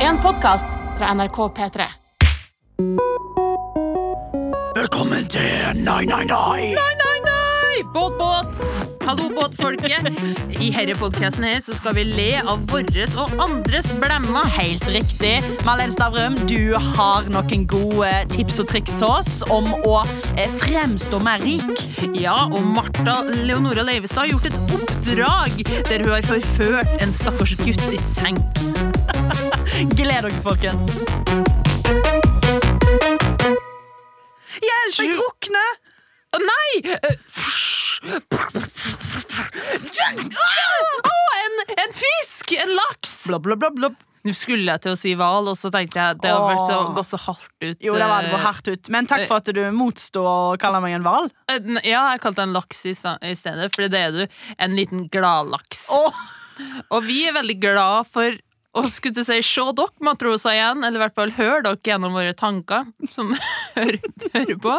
[0.00, 0.66] En podkast
[0.98, 1.84] fra NRK P3.
[4.74, 6.72] Velkommen til Nei, nei, nei!
[6.74, 7.82] Nei, nei, nei!
[7.94, 8.58] Båt, båt!
[9.06, 10.08] Hallo, båtfolket.
[10.62, 14.46] I herre podkasten her så skal vi le av våres og andres blemmer.
[14.56, 15.36] Helt riktig.
[15.66, 20.00] Marlene Stavrum, du har noen gode tips og triks til oss om å
[20.34, 21.86] eh, fremstå mer rik.
[22.18, 27.54] Ja, og Martha Leonora Leivestad har gjort et oppdrag der hun har forført en stakkars
[27.62, 28.91] gutt i senk.
[29.96, 30.98] Gled dere, folkens.
[34.62, 35.78] Hjelp, jeg drukner!
[36.32, 36.72] Å nei!
[36.92, 37.16] Eh,
[41.02, 42.54] Å, en, en fisk!
[42.62, 43.14] En laks!
[44.22, 47.08] Nå skulle jeg til å si hval, og så tenkte jeg det har så, gått
[47.10, 47.78] så hardt ut.
[47.82, 48.90] Jo, det var det eh, hardt ut.
[48.94, 51.26] Men takk for at du motstår å kalle meg en hval.
[51.50, 54.22] eh, Ja, jeg kalte en laks i, stedet, for det er du.
[54.62, 55.88] En liten gladlaks.
[55.96, 56.14] Oh.
[56.94, 58.36] Og vi er veldig glad for
[58.72, 62.14] å skulle til si se dere matroser igjen, eller i hvert fall hør dere gjennom
[62.16, 63.34] våre tanker, som
[63.76, 63.98] hører,
[64.32, 64.76] hører på.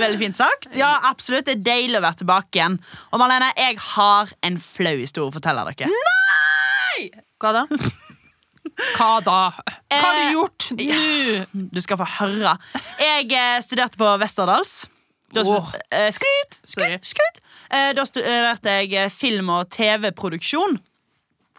[0.00, 0.70] Veldig fint sagt.
[0.78, 1.44] Ja, absolutt.
[1.50, 2.78] Det er deilig å være tilbake igjen.
[3.12, 5.90] Og Marlene, jeg har en flau historie å fortelle dere.
[5.92, 7.10] Nei!
[7.42, 7.66] Hva da?
[8.96, 9.38] Hva da?
[9.92, 11.68] Hva har du Eh, gjort nå?
[11.76, 12.56] Du skal få høre.
[12.98, 14.86] Jeg eh, studerte på Westerdals.
[15.34, 15.76] Skryt!
[15.92, 16.08] Eh,
[17.04, 17.40] Skryt!
[17.74, 20.78] Eh, Da studerte jeg film- og TV-produksjon.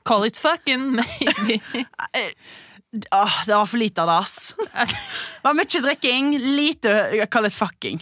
[0.06, 1.62] Call it fucking maybe.
[3.12, 4.56] Åh, det var for lite av det, ass.
[5.42, 8.00] Det var mye drikking, lite Call it fucking.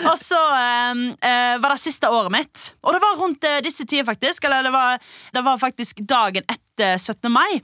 [0.00, 2.70] Og så eh, eh, var det siste året mitt.
[2.86, 4.44] Og det var rundt eh, disse tider, faktisk.
[4.48, 5.00] Eller det var,
[5.34, 7.28] det var faktisk dagen etter 17.
[7.32, 7.60] mai.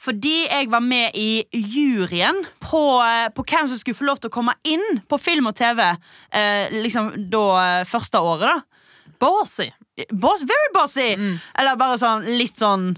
[0.00, 4.32] Fordi jeg var med i juryen på, eh, på hvem som skulle få lov til
[4.32, 5.84] å komme inn på film og TV.
[6.34, 7.46] Eh, liksom da
[7.88, 9.14] første året, da.
[9.20, 9.70] Bossy.
[10.10, 11.12] Boss, very bossy!
[11.58, 12.92] Eller bare sånn litt sånn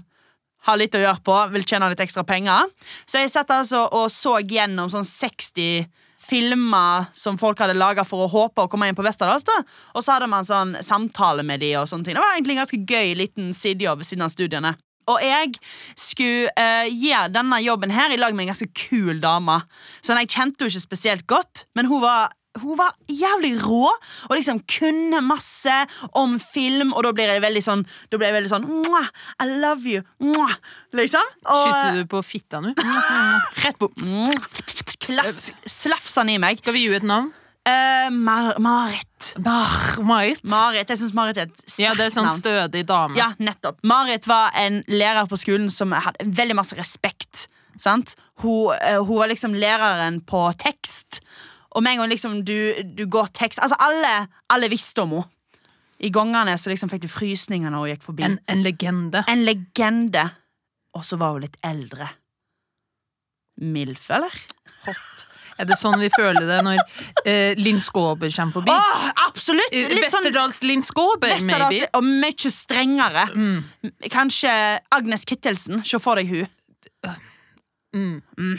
[0.63, 2.69] har litt å gjøre på, vil tjene litt ekstra penger.
[3.05, 5.89] Så jeg satt altså og så gjennom sånn 60
[6.23, 9.43] filmer som folk hadde laga for å håpe å komme inn på Westerdals.
[9.43, 9.59] da
[9.93, 12.15] Og så hadde man sånn samtale med de og sånne ting.
[12.15, 14.75] Det var egentlig en ganske gøy liten sidejobb ved siden av studiene.
[15.11, 15.57] Og jeg
[15.99, 19.59] skulle uh, gjøre denne jobben her i lag med en ganske kul dame.
[19.99, 22.31] Sånn, Jeg kjente henne ikke spesielt godt, men hun var,
[22.61, 25.73] hun var jævlig rå og liksom kunne masse
[26.19, 26.93] om film.
[26.93, 28.67] Og da blir jeg veldig sånn, da blir jeg veldig sånn
[29.41, 30.03] I love you.
[30.21, 30.57] Mwah,
[30.93, 31.31] liksom.
[31.47, 32.75] Og, Kysser du på fitta nå?
[33.63, 33.89] Rett på
[35.65, 36.61] Slafsa han i meg.
[36.61, 37.31] Skal vi gi et navn?
[37.63, 39.33] Uh, Mar Marit.
[39.39, 40.43] Mar Marit.
[40.43, 43.15] Marit, Jeg syns Marit er et sterkt Ja, det er sånn stødig dame.
[43.15, 43.79] Ja, nettopp.
[43.87, 47.47] Marit var en lærer på skolen som hadde veldig masse respekt.
[47.79, 48.17] Sant?
[48.43, 51.21] Hun, uh, hun var liksom læreren på tekst.
[51.73, 55.29] Og med en gang liksom du, du går tekst Altså, alle, alle visste om henne.
[56.03, 58.25] I gangene så liksom fikk du frysninger når hun gikk forbi.
[58.27, 59.21] En, en legende.
[59.31, 60.25] En legende.
[60.97, 62.09] Og så var hun litt eldre.
[63.63, 64.33] Milf, eller?
[65.61, 66.79] Er det sånn vi føler det når
[67.29, 68.73] eh, Linn Skåber kommer forbi?
[68.73, 69.75] Åh, absolutt!
[69.93, 70.27] Litt sånn
[70.67, 71.87] Linn Skåber, maybe?
[71.93, 73.27] og mye strengere.
[74.11, 74.53] Kanskje
[74.97, 75.83] Agnes Kittelsen.
[75.87, 76.49] Se for deg hun.
[77.93, 78.17] Mm.
[78.33, 78.57] Hun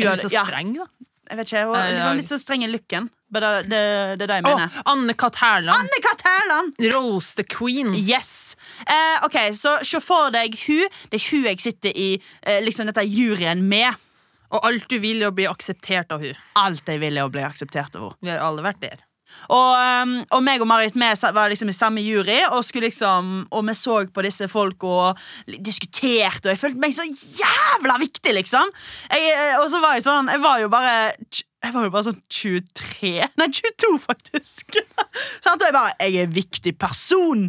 [0.00, 0.88] Er du så streng, da?
[1.32, 2.18] Jeg vet ikke, er liksom.
[2.18, 3.06] Litt så streng i looken.
[3.32, 3.78] Det, det,
[4.20, 4.66] det er det jeg mener.
[4.68, 4.82] mener.
[4.92, 5.38] Anne-Kat.
[5.40, 5.72] Hærland.
[5.80, 6.24] Anne-Kat.
[6.26, 6.74] Hærland!
[6.92, 7.94] Roast the queen.
[7.96, 8.52] Yes.
[8.84, 10.92] Eh, ok, Så se for deg hun.
[11.08, 13.96] Det er hun jeg sitter i eh, liksom dette juryen med.
[14.52, 17.32] Og alt du vil, er å bli akseptert av hun Alt jeg vil, er å
[17.32, 18.20] bli akseptert av henne.
[18.20, 19.00] Vi har alle vært der.
[19.52, 23.64] Og, um, og meg og Marit vi var liksom i samme jury, og, liksom, og
[23.68, 28.72] vi så på disse folk og diskuterte, og jeg følte meg så jævla viktig, liksom.
[29.10, 30.94] Jeg, eh, og så var jeg sånn Jeg var jo bare
[31.26, 34.78] Jeg var jo bare sånn 23 Nei, 22, faktisk.
[35.52, 37.48] Og jeg bare Jeg er en viktig person.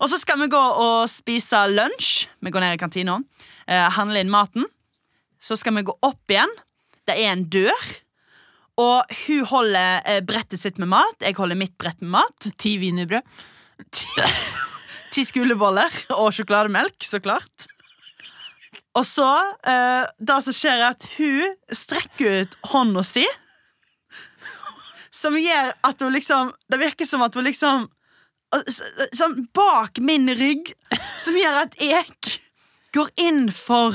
[0.00, 2.28] Og så skal vi gå og spise lunsj.
[2.40, 3.18] Vi går ned i kantina,
[3.66, 4.64] Handler handle inn maten.
[5.40, 6.52] Så skal vi gå opp igjen.
[7.08, 7.90] Det er en dør.
[8.80, 11.18] Og hun holder eh, brettet sitt med mat.
[11.20, 12.48] Jeg holder mitt brett med mat.
[12.60, 13.26] Ti wienerbrød.
[15.14, 17.66] Ti skuleboller og sjokolademelk, så klart.
[18.98, 19.28] Og så
[19.66, 23.26] eh, Det som skjer, er at hun strekker ut hånda si.
[25.14, 27.88] Som gjør at hun liksom Det virker som at hun liksom
[29.14, 30.72] Sånn bak min rygg.
[31.22, 32.08] Som gjør at jeg
[32.96, 33.94] går inn for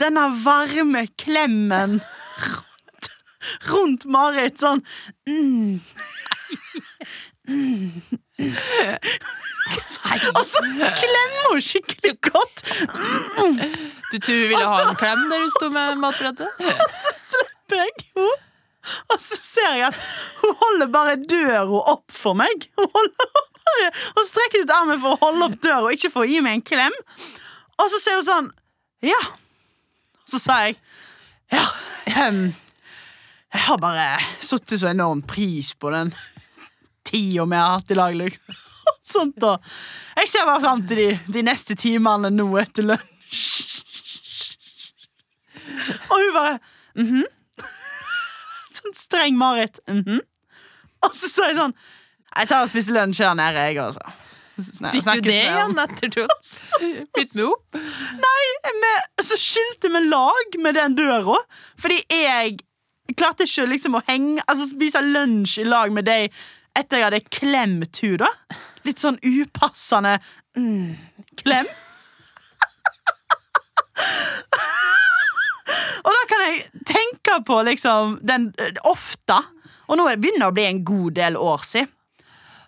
[0.00, 2.02] denne varme klemmen
[3.70, 4.60] rundt, Marit.
[4.60, 4.82] Sånn
[5.28, 5.80] mm.
[10.36, 12.64] Og så klemmer hun skikkelig godt.
[14.12, 16.66] Du tror vi ville ha en klem der du sto med matbrettet?
[16.86, 18.34] Og så slipper jeg henne.
[19.10, 19.96] Og så ser jeg at
[20.42, 22.68] hun holder bare døra opp for meg.
[22.78, 26.30] Hun holder bare Hun strekker ut armen for å holde opp døra, ikke for å
[26.30, 26.94] gi meg en klem.
[27.82, 28.52] Og så sier hun sånn
[29.04, 29.18] Ja.
[30.26, 30.78] Så sa jeg
[31.52, 31.66] Ja,
[32.14, 32.54] ehm,
[33.56, 34.06] jeg har bare
[34.44, 36.10] satt så enorm pris på den
[37.06, 38.16] tida vi har hatt i lag.
[38.18, 38.58] Liksom.
[39.12, 39.38] Sånt.
[40.16, 43.46] Jeg ser bare fram til de, de neste timene nå etter lunsj.
[46.10, 46.58] Og hun bare
[46.98, 47.24] mhm.
[48.76, 49.80] Sånn streng Marit.
[49.88, 50.20] mhm.
[51.06, 51.74] Og så sa jeg sånn
[52.36, 54.14] Jeg tar og spiser lunsj her nede, jeg, altså.
[54.56, 56.22] Snak- Fikk du det igjen etter du
[57.16, 57.80] bytte meg opp?
[58.80, 61.36] med, så skilte vi lag med den døra.
[61.80, 62.58] Fordi jeg
[63.14, 66.32] klarte ikke liksom å henge Altså spise lunsj i lag med deg
[66.76, 68.30] etter jeg hadde klemt hun da.
[68.84, 70.18] Litt sånn upassende
[70.58, 70.90] mm,
[71.40, 71.68] klem.
[76.06, 79.38] Og da kan jeg tenke på liksom den eh, ofte.
[79.88, 81.92] Og nå begynner det å bli en god del år siden.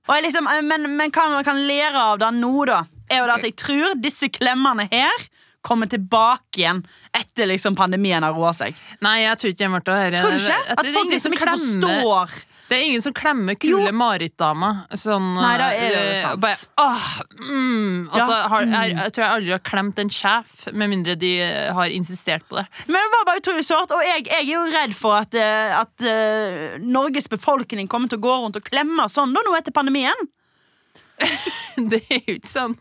[0.08, 2.81] Liksom, eh, men, men hva man kan lære av det nå, da,
[3.11, 5.29] er jo det at jeg tror disse klemmene her
[5.60, 6.82] kommer tilbake igjen
[7.16, 8.76] etter liksom pandemien har roa seg.
[9.05, 10.20] Nei, jeg tror ikke jeg ble her.
[10.20, 10.60] Tror du ikke?
[10.75, 12.37] At det folk liksom som ikke forstår
[12.69, 14.70] Det er ingen som klemmer kule Marit-dama.
[14.93, 16.40] Sånn, Nei, da er det eh, sant.
[16.43, 17.06] Bare, åh,
[17.40, 21.16] mm, altså, Ja, har, jeg, jeg tror jeg aldri har klemt en sjef, med mindre
[21.19, 22.66] de eh, har insistert på det.
[22.87, 25.78] Men det var bare utrolig sårt, og jeg, jeg er jo redd for at, eh,
[25.78, 29.75] at uh, Norges befolkning kommer til å gå rundt og klemme sånn da nå etter
[29.75, 30.28] pandemien.
[31.90, 32.76] Det er jo ikke sånn.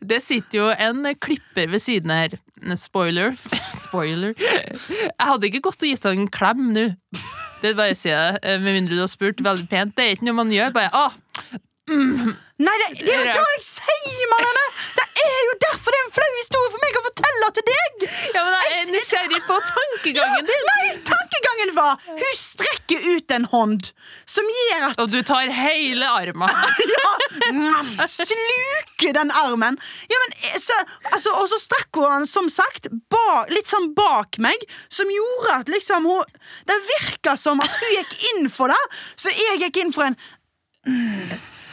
[0.00, 2.36] Det sitter jo en klipper ved siden her.
[2.78, 3.34] Spoiler.
[3.84, 4.34] Spoiler.
[4.38, 6.86] Jeg hadde ikke gått og gitt han en klem nå.
[7.62, 9.94] Det bare sier jeg, det med mindre du har spurt veldig pent.
[9.98, 10.72] Det er ikke noe man gjør.
[10.74, 11.60] Bare, ah,
[12.62, 14.64] Nei, det, det er jo da jeg sier, Marianne!
[14.98, 18.04] Det er jo derfor det er en flau historie for meg å fortelle til deg!
[18.36, 20.66] ja, men jeg er nysgjerrig på tankegangen din.
[20.68, 23.90] Nei, tankegangen var Hun strekker ut en hånd
[24.28, 26.48] som gjør at Og du tar hele armen.
[26.92, 29.78] Ja, mm, sluker den armen.
[30.10, 30.76] Ja, men, eh, så,
[31.10, 35.56] altså, og så strakk hun den som sagt ba, litt sånn bak meg, som gjorde
[35.62, 36.36] at liksom hun
[36.68, 38.82] Det virka som at hun gikk inn for det,
[39.16, 40.18] så jeg gikk inn for en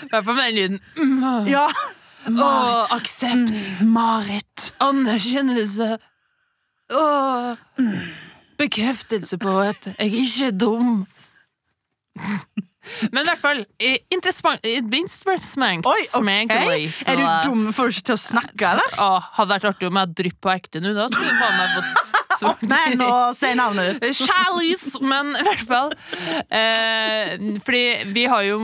[0.04, 0.80] I hvert fall med den lyden.
[0.98, 1.68] Mm, Ja,
[2.30, 3.62] Åh, aksept.
[3.82, 4.72] Marit.
[4.84, 5.98] Anerkjennelse.
[6.92, 7.56] Åh,
[8.60, 11.06] bekreftelse på at jeg ikke er dum.
[13.14, 13.60] Men i hvert fall
[14.12, 14.72] interessant, Oi,
[15.86, 16.10] ok.
[16.10, 17.68] smankly, Er du dum?
[17.74, 18.96] Får du ikke til å snakke, eller?
[19.00, 20.94] Åh, hadde vært artig om jeg hadde drypp på ekte nå.
[20.98, 22.62] Da skulle du faen meg fått svart.
[22.70, 24.06] Men å si navnet ut!
[24.20, 25.92] Charlies, men i hvert fall
[26.48, 27.34] eh,
[27.66, 27.82] Fordi
[28.16, 28.60] vi har jo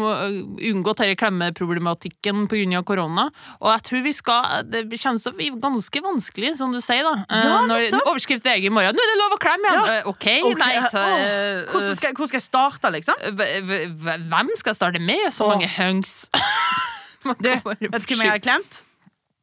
[0.71, 2.83] unngått denne klemmeproblematikken pga.
[2.87, 3.27] korona.
[3.59, 7.03] Og jeg tror vi skal Det kommer til å bli ganske vanskelig, som du sier.
[7.03, 7.89] da Eh, Ja, når.
[8.05, 8.95] Overskrift VG i morgen.
[8.95, 9.75] Nå er det lov å klemme!
[9.75, 9.83] Ja.
[9.95, 10.55] Eh, ok, okay.
[10.61, 13.15] nei ta, eh, Hvordan skal, hvor skal jeg starte, liksom?
[13.35, 15.27] Hvem skal jeg starte med?
[15.35, 16.29] Så mange mange hunks.
[17.25, 18.83] Du, vet du hvem jeg har klemt?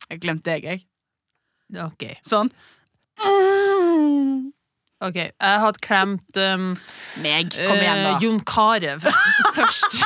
[0.07, 0.83] Jeg har glemt deg, jeg.
[1.73, 2.15] Okay.
[2.23, 2.53] Sånn.
[5.03, 6.67] Ok Jeg hadde klemt um,
[7.25, 7.49] Meg.
[7.57, 8.11] Kom igjen, da.
[8.13, 9.01] eh, Jon Carew
[9.57, 9.97] først.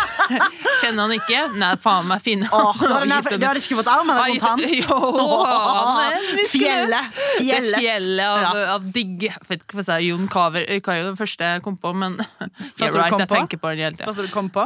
[0.81, 1.43] Kjenner han ikke?
[1.61, 2.47] Nei, faen meg fin.
[2.49, 4.63] Oh, da hadde ikke fått armen rundt han.
[4.73, 4.97] Jo,
[5.45, 6.55] han er muskuløs.
[6.57, 7.13] Fjellet.
[7.13, 7.77] Det Fjellet.
[7.77, 8.65] fjellet av, Ja.
[8.79, 11.77] av digg Jeg vet ikke hva jeg sa, Jon Carew er den første jeg kom
[11.85, 12.41] på, men yeah,
[12.81, 13.35] du right, jeg på?
[13.37, 14.09] tenker på den hele tida.
[14.09, 14.65] Hva du kom på?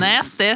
[0.00, 0.50] Nasty.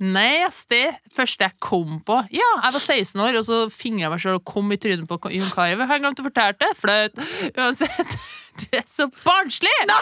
[0.00, 0.82] Nasty.
[1.16, 2.18] Første jeg kom på.
[2.34, 5.08] Ja, jeg var 16 år, og så fingra jeg meg sjøl og kom i trynet
[5.08, 5.80] på Jon Carew.
[5.80, 6.72] Jeg har glemt å fortelle det.
[6.80, 7.22] Flaut.
[7.56, 8.18] Uansett.
[8.56, 9.68] Du er så barnslig!
[9.84, 9.96] det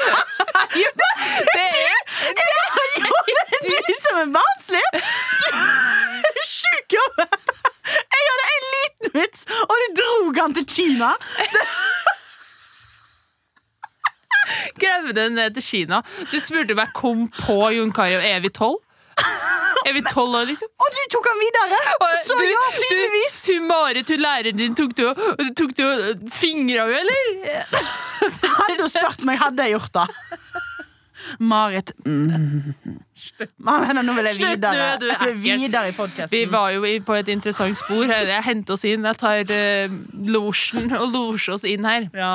[1.59, 1.97] er
[3.64, 4.85] Du som er barnslig!
[4.95, 7.40] Du er sjuk i hodet!
[7.83, 11.11] Jeg hadde en liten vits, og du drog han til Kina.
[14.78, 16.04] Gravde ned til Kina.
[16.30, 18.23] Du spurte om jeg kom på Jon Carew.
[18.23, 18.78] Er vi tolv?
[19.85, 20.71] Er vi tolv år, liksom?
[20.80, 21.78] Og du tok han videre!
[22.25, 23.35] Så du, ja, tydeligvis.
[23.44, 27.83] Du, hun Marit, hun læreren din, tok du og tok du og fingra henne, eller?
[28.61, 30.06] Hadde hun spurt meg, hadde jeg gjort det.
[31.38, 32.75] Marit mm.
[33.64, 34.73] Marlene, nå vil jeg Slutt, videre.
[34.75, 38.04] nå er du videre i Vi var jo på et interessant spor.
[38.09, 39.04] Jeg henter oss inn.
[39.04, 39.94] Jeg tar uh,
[40.28, 42.09] losjen og losjer oss inn her.
[42.12, 42.35] Ja.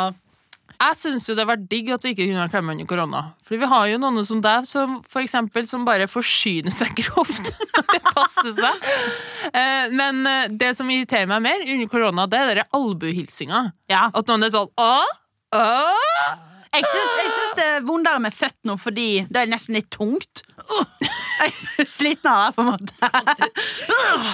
[0.79, 3.21] Jeg syns jo det har vært digg at vi ikke kunne klemme under korona.
[3.43, 7.51] Fordi vi har jo noen som deg, som for eksempel, som bare forsyner seg grovt
[7.75, 8.85] når det passer seg.
[9.51, 13.65] Eh, men eh, det som irriterer meg mer under korona, det er den albuehilsinga.
[13.91, 14.05] ja.
[14.15, 15.11] At noen er sånn Åh?
[15.59, 16.29] Åh?
[16.69, 20.43] Jeg syns, det er vondere med født nå, fordi det er nesten litt tungt.
[20.69, 20.83] Uh,
[21.39, 23.49] jeg er sliten av det, på en måte.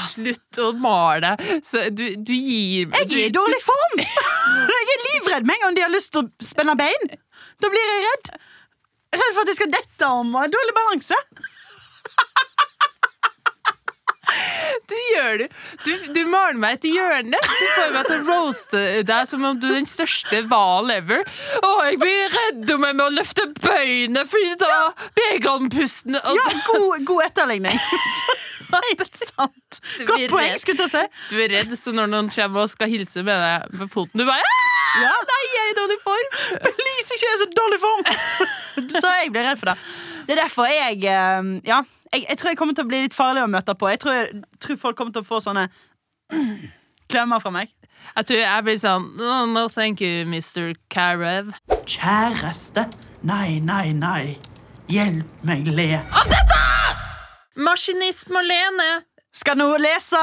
[0.04, 1.36] Slutt å male.
[1.64, 4.02] Så du, du gir Jeg er i dårlig form!
[4.02, 7.12] Jeg er livredd med en gang de har lyst til å spenne bein.
[7.64, 8.32] Da blir jeg redd.
[9.16, 11.20] Redd for at jeg skal dette om og dårlig balanse.
[14.90, 15.48] Du gjør det.
[15.86, 17.40] Du, du maler meg et hjørne.
[17.46, 21.24] Du får meg til å roaste deg som om du er den største hval ever.
[21.62, 24.74] Å, jeg blir redd om jeg må løfte bøyene, fordi da
[25.18, 26.20] blir jeg andpusten.
[26.22, 26.36] Altså.
[26.38, 27.82] Ja, god, god etterligning.
[28.76, 29.80] Helt sant.
[30.06, 31.04] Godt poeng, skulle jeg si.
[31.32, 34.28] Du er redd, så når noen kommer og skal hilse med deg på foten, du
[34.28, 34.72] bare «Ah,
[35.06, 35.12] Ja.
[35.32, 36.30] Nei, jeg er i dårlig form!
[36.66, 38.06] Please, ikke jeg er så dårlig form!
[39.02, 39.76] Så jeg blir redd for det.
[40.28, 41.82] Det er derfor jeg eh, Ja,
[42.16, 43.90] jeg, jeg tror jeg kommer til å bli litt farlig å møte på.
[43.92, 45.68] Jeg tror, jeg tror folk kommer til å få sånne
[47.12, 47.72] klemmer fra meg.
[48.16, 50.74] Jeg tror jeg blir sånn No, No thank you, Mr.
[50.94, 51.54] Karev.
[51.90, 52.86] Kjæreste,
[53.28, 54.36] nei, nei, nei.
[54.92, 55.90] Hjelp meg le.
[56.14, 56.62] Av dette!
[57.56, 59.06] Maskinist Marlene,
[59.36, 60.20] Skal nå lese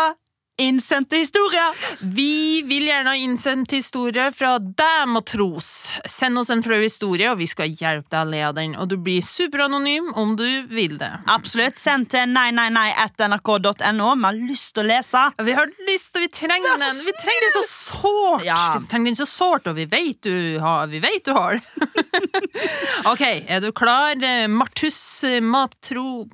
[0.62, 1.74] innsendte historier.
[2.00, 5.68] vi vil gjerne ha innsendt historier fra deg, matros.
[6.08, 8.76] Send oss en flau historie, og vi skal hjelpe deg å le av den.
[8.78, 11.10] Og du blir superanonym om du vil det.
[11.30, 11.80] Absolutt.
[11.80, 13.70] Send til nei, nei, nei at nrk.no.
[13.78, 15.24] Vi har lyst til å lese.
[15.42, 17.00] Vi har lyst, og vi trenger den.
[17.06, 18.46] Vi trenger den så sårt.
[18.48, 18.60] Ja.
[18.76, 21.88] Vi trenger den så sårt, og vi vet du har, vi vet du har det.
[23.12, 24.14] ok, er du klar?
[24.18, 26.28] Eh, Martus eh, Matro...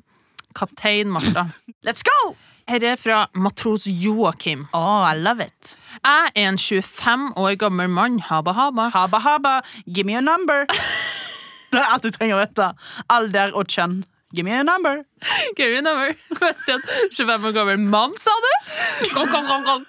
[0.58, 1.52] Kaptein Martha.
[1.86, 2.34] Let's go!
[2.68, 4.66] Her er fra matros Joakim.
[4.76, 5.76] Oh, I love it.
[6.04, 8.18] Jeg er en 25 år gammel mann.
[8.20, 8.90] Haba, haba.
[8.92, 9.54] Haba, haba.
[9.86, 10.66] Give me a number.
[11.72, 12.66] Det er alt du trenger å vite.
[13.12, 14.02] Alder og kjønn.
[14.36, 15.02] Give me a number.
[15.56, 16.14] Give me a number.
[17.16, 18.52] 25 år gammel mann, sa du?
[19.16, 19.84] Gong, gong, gong, gong.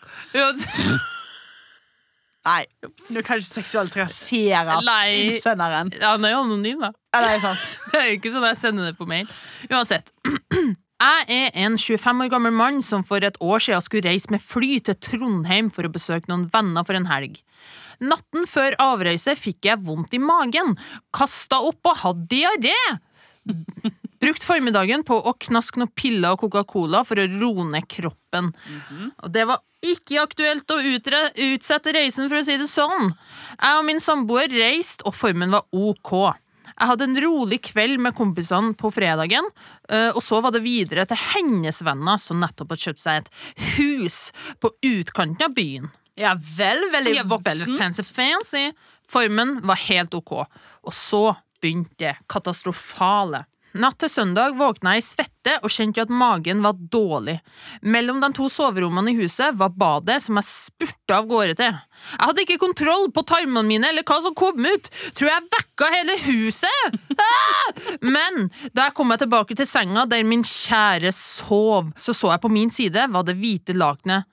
[2.47, 2.63] Nei,
[3.11, 4.79] du kan ikke seksuelt trakassere
[5.19, 5.91] innsenderen.
[5.99, 6.93] Ja, Han er jo anonym, da.
[7.13, 7.65] Ja, det er sant.
[7.91, 9.27] Det er jo ikke sånn jeg sender det på mail.
[9.67, 10.13] Uansett.
[10.99, 14.43] Jeg er en 25 år gammel mann som for et år siden skulle reise med
[14.43, 17.37] fly til Trondheim for å besøke noen venner for en helg.
[18.03, 20.75] Natten før avreise fikk jeg vondt i magen,
[21.15, 22.75] kasta opp og hadde diaré.
[24.19, 28.51] Brukt formiddagen på å knaske noen piller og Coca-Cola for å roe ned kroppen.
[29.23, 33.13] Og det var ikke aktuelt å utsette reisen, for å si det sånn.
[33.55, 36.35] Jeg og min samboer reiste, og formen var ok.
[36.79, 39.43] Jeg hadde en rolig kveld med kompisene på fredagen,
[39.91, 43.31] eh, og så var det videre til hennes venner som nettopp hadde kjøpt seg et
[43.75, 44.19] hus
[44.63, 45.89] på utkanten av byen.
[46.19, 47.75] Ja vel, veldig Ja, voksen.
[47.79, 48.63] fancy, fancy.
[49.09, 50.33] Formen var helt ok.
[50.87, 53.45] Og så begynte det katastrofale.
[53.77, 57.35] Natt til søndag våkna jeg i svette og kjente at magen var dårlig.
[57.85, 61.77] Mellom de to soverommene i huset var badet som jeg spurta av gårde til.
[62.15, 64.89] Jeg hadde ikke kontroll på tarmene mine eller hva som kom ut.
[65.13, 66.99] Tror jeg vekka hele huset!
[67.19, 67.79] Ah!
[67.99, 72.41] Men da jeg kom meg tilbake til senga der min kjære sov, så så jeg
[72.45, 74.23] på min side var det hvite lakenet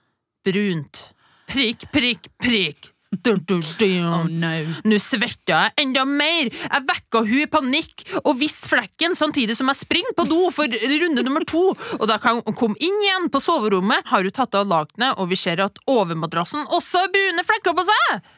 [0.46, 1.02] brunt.
[1.50, 2.92] Prikk, prikk, prikk.
[3.06, 4.52] Oh no.
[4.84, 6.50] Nå svetta jeg enda mer.
[6.50, 10.66] Jeg vekka hun i panikk og visste flekken samtidig som jeg springer på do for
[10.66, 11.68] runde nummer to.
[12.00, 15.30] Og da kan hun komme inn igjen på soverommet, har hun tatt av lakenet, og
[15.30, 18.28] vi ser at overmadrassen også har brune flekker på seg.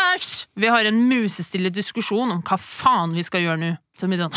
[0.00, 0.32] Æsj!
[0.56, 3.72] Vi har en musestille diskusjon om hva faen vi skal gjøre nå.
[3.98, 4.32] Så vi sånn,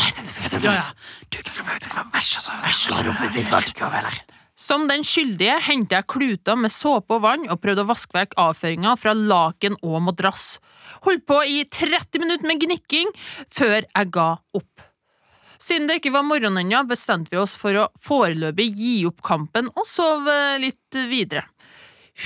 [0.60, 0.88] Ja, ja.
[1.30, 2.64] Du kan ikke Vær så snill.
[2.66, 4.33] Jeg slår opp umiddelbart.
[4.54, 8.36] Som den skyldige hentet jeg kluter med såpe og vann og prøvde å vaske vekk
[8.38, 10.58] avføringa fra laken og madrass.
[11.02, 13.10] Holdt på i 30 minutter med gnikking
[13.50, 14.84] før jeg ga opp.
[15.58, 19.70] Siden det ikke var morgen ennå, bestemte vi oss for å foreløpig gi opp kampen
[19.72, 21.46] og sove litt videre.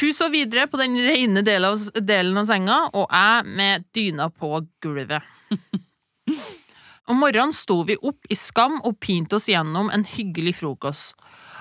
[0.01, 4.29] Hun sov videre på den rene delen av, delen av senga, og jeg med dyna
[4.29, 4.51] på
[4.85, 5.25] gulvet.
[7.09, 11.15] Om morgenen sto vi opp i skam og pinte oss gjennom en hyggelig frokost.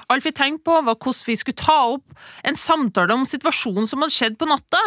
[0.07, 2.13] Alt vi tenkte på, var hvordan vi skulle ta opp
[2.47, 4.79] en samtale om situasjonen som hadde skjedd på natta.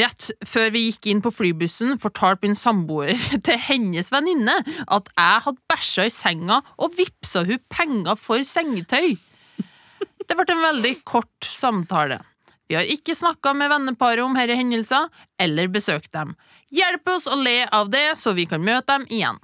[0.00, 3.12] Rett før vi gikk inn på flybussen, fortalte min samboer
[3.46, 9.18] til hennes venninne at jeg hadde bæsja i senga og vippsa hun penger for sengetøy.
[10.26, 12.22] Det ble en veldig kort samtale.
[12.66, 16.32] Vi har ikke snakka med venneparet om disse hendelser, eller besøkt dem.
[16.74, 19.38] Hjelp oss å le av det, så vi kan møte dem igjen.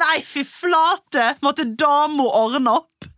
[0.00, 1.34] Nei, fy flate!
[1.42, 3.08] Måtte dama ordne opp.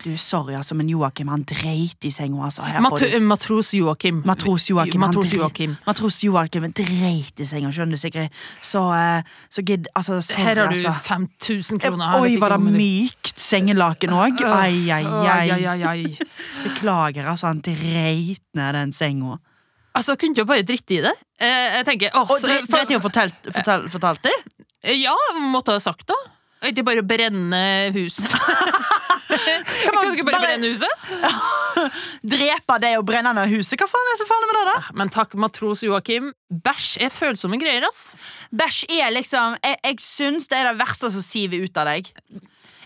[0.00, 2.64] Du, sorry, altså, men Joakim han dreit i senga, altså.
[2.80, 4.22] Mat matros Joakim.
[4.24, 5.02] Matros Joakim.
[5.02, 5.74] Matros Joakim.
[5.84, 8.32] Matros Joakim dreit i senga, skjønner du sikkert.
[8.64, 10.94] Så, eh, så gidd Altså, sorry, Her har du altså.
[11.04, 12.14] 5000 kroner.
[12.16, 14.40] Jeg Oi, var det mykt sengelaken òg?
[14.48, 15.04] Ai, ai,
[15.68, 16.16] ai, ai.
[16.64, 17.50] Beklager, altså.
[17.52, 19.36] Han dreit ned den senga.
[19.92, 21.12] Altså, kunne du bare dritt i det?
[21.36, 24.59] Eh, jeg tenker, Og så- dre- dreit i å fortalt, fortalt, fortalt det?
[24.82, 25.16] Ja,
[25.52, 26.20] måtte ha sagt det.
[26.70, 27.62] Ikke bare brenne
[27.94, 28.18] hus.
[29.30, 30.92] kan man ikke bare, brenne huset?
[32.34, 33.80] Drepe det og brenne ned huset?
[33.80, 34.94] Hva faen er så farlig med det, da?
[35.00, 36.32] Men takk, matros Joakim.
[36.50, 38.14] Bæsj er følsomme greier, ass.
[38.52, 42.12] Bæsj er liksom Jeg, jeg syns det er det verste som siver ut av deg.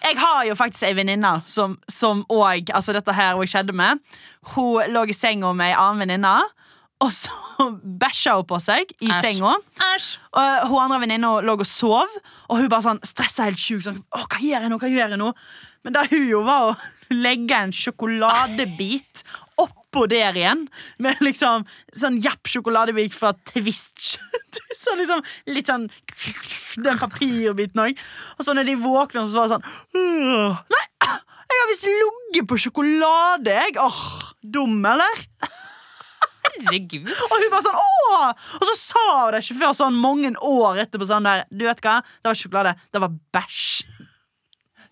[0.04, 4.02] Jeg har jo faktisk ei venninne som som òg Altså, dette her hun skjedde med.
[4.54, 6.36] Hun lå i senga med ei annen venninne,
[7.02, 7.34] og så
[8.02, 9.20] bæsja hun på seg i Æsj.
[9.26, 9.54] senga.
[9.92, 10.08] Æsj!
[10.38, 12.10] Og hun andre venninna lå og sov,
[12.48, 13.82] og hun bare sånn stressa helt sjuk.
[13.86, 14.78] Sånn, Å, hva gjør jeg nå?
[14.82, 15.32] Hva gjør jeg nå?
[15.84, 16.76] Men det hun gjorde, var å
[17.26, 19.24] legge en sjokoladebit
[19.60, 20.64] oppå der igjen.
[21.02, 24.16] Med liksom sånn japp sjokoladebit fra Twist.
[24.84, 25.86] så liksom litt sånn
[26.80, 28.00] Den papirbiten òg.
[28.38, 32.58] Og så når de våkner, så var det sånn Nei, jeg har visst ligget på
[32.58, 33.76] sjokolade, jeg.
[33.78, 34.00] Åh,
[34.42, 35.22] dum, eller?
[36.62, 37.11] Herregud.
[37.30, 38.26] Og hun bare sånn, åh!
[38.61, 41.80] Og så sa hun det ikke før sånn mange år etterpå sånn der, du vet
[41.84, 43.84] hva, det var sjokolade, det var bæsj.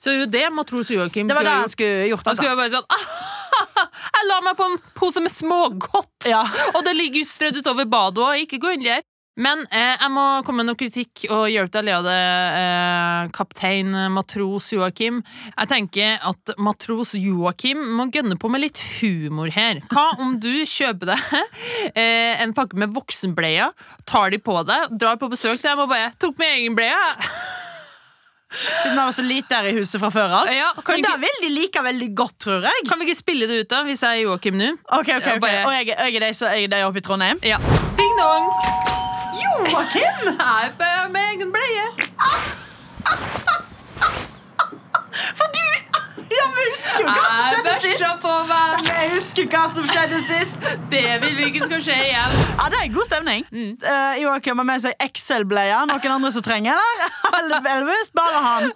[0.02, 2.80] Så jo det matros Joakim Det var det han skulle gjort, Han skulle altså.
[2.82, 6.40] bare sånn Jeg la meg på en pose med smågodt, Ja.
[6.74, 8.40] og det ligger strødd utover badet òg.
[8.42, 9.04] Ikke gå inn der.
[9.40, 12.16] Men eh, jeg må komme med noe kritikk og hjelpe deg å le av det,
[12.58, 15.22] eh, kaptein matros Joakim.
[15.54, 19.80] Jeg tenker at matros Joakim må gønne på med litt humor her.
[19.92, 21.34] Hva om du kjøper deg
[21.94, 23.72] eh, en pakke med voksenbleier,
[24.04, 27.60] tar de på deg, drar på besøk til dem og bare 'tok med egen bleie'?
[28.52, 30.50] Siden det var så lite her i huset fra før av.
[30.52, 32.84] Ja, Men ikke, vil de like veldig godt, tror jeg.
[32.88, 34.70] kan vi ikke spille det ut, da, hvis jeg er Joakim nå?
[34.92, 37.04] Ok, ok, ok bare- Og jeg, jeg er deg, så jeg er deg oppe i
[37.06, 37.38] Trondheim.
[37.42, 37.56] Ja.
[37.96, 38.50] Bing dong!
[39.42, 40.14] Joakim!
[40.42, 41.86] Jeg er med egen bleie.
[45.12, 45.60] For du
[46.32, 48.00] Ja, vi husker jo hva som Jeg skjedde sist.
[48.00, 48.81] bæsja på meg.
[49.02, 50.66] Vi husker hva som skjedde sist.
[50.90, 52.34] Det vil vi ikke skal skje igjen.
[52.54, 53.46] Ja, det er god stemning.
[53.50, 55.88] Eh, Joakim har med seg Excel-bleier.
[55.90, 56.78] Noen andre som trenger,
[57.40, 57.66] eller?
[57.72, 58.68] Eller bare han.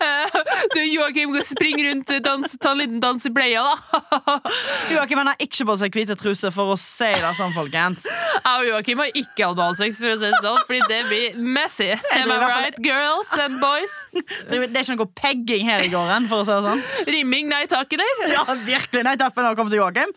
[0.72, 4.34] Du, Joakim, spring rundt, dans, ta en liten dans i bleia, da.
[4.96, 8.08] Joakim han har ikke på seg hvite truser, for å si det sånn, folkens.
[8.10, 11.92] Jeg og Joakim har ikke analsex, for å si det sånn, fordi det blir messy.
[12.18, 13.94] Am I right, girls and boys?
[14.10, 16.84] Det det er ikke noe pegging her i gården, for å si det sånn.
[17.14, 18.34] Rimming, nei takk, eller?
[18.34, 19.06] Ja, virkelig.
[19.06, 20.15] Nei, tappen har kommet til Joakim.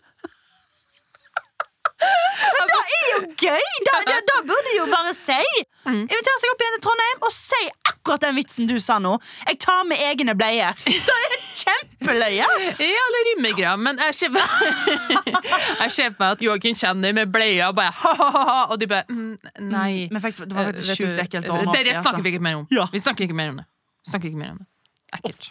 [2.00, 3.70] Men det er jo gøy!
[3.86, 5.40] Da, da, da burde de jo bare si.
[5.90, 9.16] Invitere seg opp igjen til Trondheim og si akkurat den vitsen du sa nå.
[9.48, 10.76] Jeg tar med egne bleier.
[10.86, 12.38] Det er kjempeløye.
[12.40, 12.48] Ja,
[13.04, 18.58] eller rimmegreier, men jeg ser for meg at Joakim kommer med bleia og bare ha-ha-ha,
[18.72, 19.34] og de bare mm,
[19.68, 20.08] Nei.
[20.12, 22.02] Men faktisk, det var Eh, faktisk vet sjukt ekkelt å Det altså.
[22.06, 22.66] snakker vi ikke mer om.
[22.72, 22.86] Ja.
[22.92, 23.66] Vi snakker ikke mer om det.
[24.04, 24.68] Vi snakker ikke mer om det.
[25.18, 25.50] Ekkelt.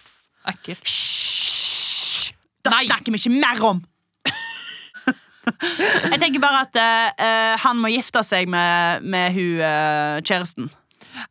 [0.54, 0.84] Ekkelt.
[0.88, 2.34] Hysj!
[2.65, 3.82] Det snakker vi ikke mer om!
[6.30, 10.70] Tenker bare at eh, eh, han må gifte seg med, med hun eh, kjæresten.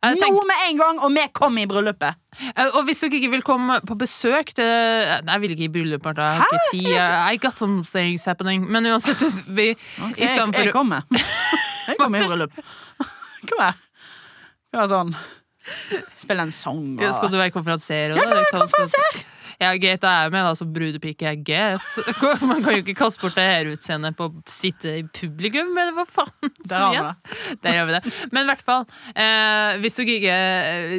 [0.03, 2.17] Jeg Nå med en gang, og vi kommer i bryllupet.
[2.51, 5.71] Eh, Og hvis dere ikke vil komme på besøk til Nei, jeg vil ikke i
[5.77, 6.27] bryllup, Martha.
[6.35, 6.91] Jeg har ikke tid.
[6.99, 8.67] I got some things happening.
[8.69, 9.75] Men uansett, vi, i
[10.19, 11.07] Jeg, stedet jeg for kommer.
[11.89, 12.59] Jeg kommer i bryllup.
[13.49, 13.79] Kom her.
[14.69, 15.15] Kom her sånn.
[16.19, 16.83] Spille en sang.
[16.99, 17.09] Og...
[17.15, 18.13] Skal du være konferansier?
[18.19, 19.23] Kan være Ta oss på- konferansier.
[19.59, 21.97] Ja, greit, da er jeg med, da, som brudepike, I guess.
[22.47, 25.91] Man kan jo ikke kaste bort det her utseendet på å sitte i publikum, eller
[25.97, 26.53] hva faen?
[26.63, 27.57] Der Yes.
[27.59, 28.13] Der gjør vi det.
[28.31, 30.37] Men i hvert fall, eh, hvis dere ikke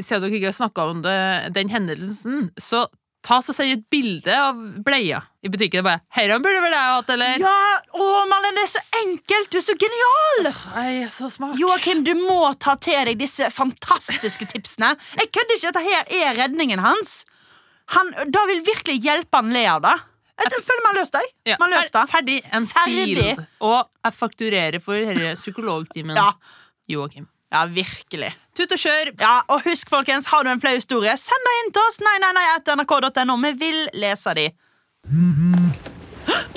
[0.05, 1.19] sier dere ikke har snakka om det,
[1.57, 2.85] den hendelsen, så
[3.27, 5.85] ta så send et bilde av bleia i butikken.
[5.85, 7.41] Bare, 'Herre burde vel jeg hatt', eller?
[7.41, 7.57] Ja,
[7.97, 9.51] å, Marlene, det er så enkelt!
[9.53, 10.53] Du er så genial!
[10.85, 11.59] Jeg er så smart.
[11.61, 14.95] Joakim, du må ta til deg disse fantastiske tipsene.
[15.21, 17.23] Jeg kødder ikke, dette her er redningen hans.
[17.97, 19.97] Han, da vil virkelig hjelpe han le av det.
[20.41, 21.21] Jeg føler meg løst det.
[21.51, 22.03] Ja, Man løst det.
[22.09, 23.03] Ferdig and Ferdig.
[23.19, 23.43] sealed.
[23.67, 26.17] Og jeg fakturerer for denne psykologtimen.
[26.21, 26.31] Ja.
[26.91, 27.27] Joakim.
[27.53, 28.31] ja, virkelig.
[28.57, 29.11] Tut og kjør.
[29.21, 32.01] Ja, og husk, folkens, har du en flau historie, send det inn til oss.
[32.03, 33.37] Nei, nei, nei, etter nrk.no.
[33.45, 34.47] Vi vil lese de.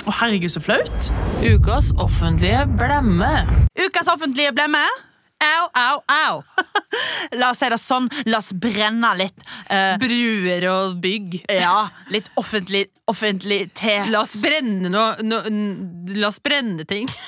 [0.04, 1.10] Å, herregud, så flaut.
[1.44, 3.30] Ukas offentlige blemme.
[3.78, 5.02] Ukas offentlige ble med.
[5.44, 6.42] Au, au, au.
[7.40, 8.06] La oss si det sånn.
[8.30, 9.44] La oss brenne litt.
[9.68, 11.40] Eh, Bruer og bygg.
[11.52, 13.98] ja, litt offentlig, offentlig te.
[14.12, 17.08] La oss brenne noe no, n- La oss brenne ting.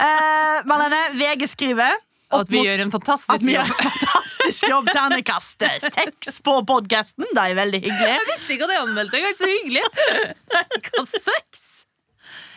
[0.00, 1.94] Eh, Marlene, VG skriver
[2.32, 3.72] At vi mot- gjør en at fantastisk vi gjør jobb.
[3.72, 4.90] en fantastisk jobb.
[4.94, 5.64] Ternekast
[5.96, 7.26] seks på podkasten.
[7.34, 8.12] Det er veldig hyggelig.
[8.14, 9.36] Jeg visste ikke at jeg anmeldte engang.
[9.40, 9.84] Så hyggelig.
[10.90, 11.59] Hva sex?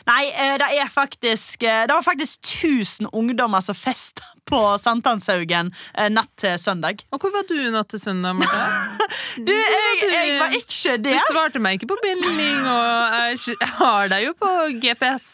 [0.04, 5.72] Nei, eh, det er faktisk eh, Det var faktisk 1000 ungdommer som festa på Sankthanshaugen
[5.98, 7.06] eh, natt til søndag.
[7.16, 8.66] Og hvor var du natt til søndag, Martha?
[9.48, 14.26] Du, jeg, jeg var ikke Du svarte meg ikke på melding, og jeg har deg
[14.28, 14.52] jo på
[14.84, 15.28] GPS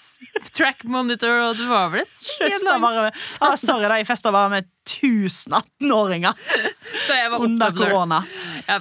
[0.56, 4.70] track monitor, og du var vel et langs ah, sorry, da, jeg festa bare med
[4.88, 6.38] 1000 18-åringer
[7.06, 8.22] Så jeg var under opptatt korona.
[8.68, 8.78] Ja,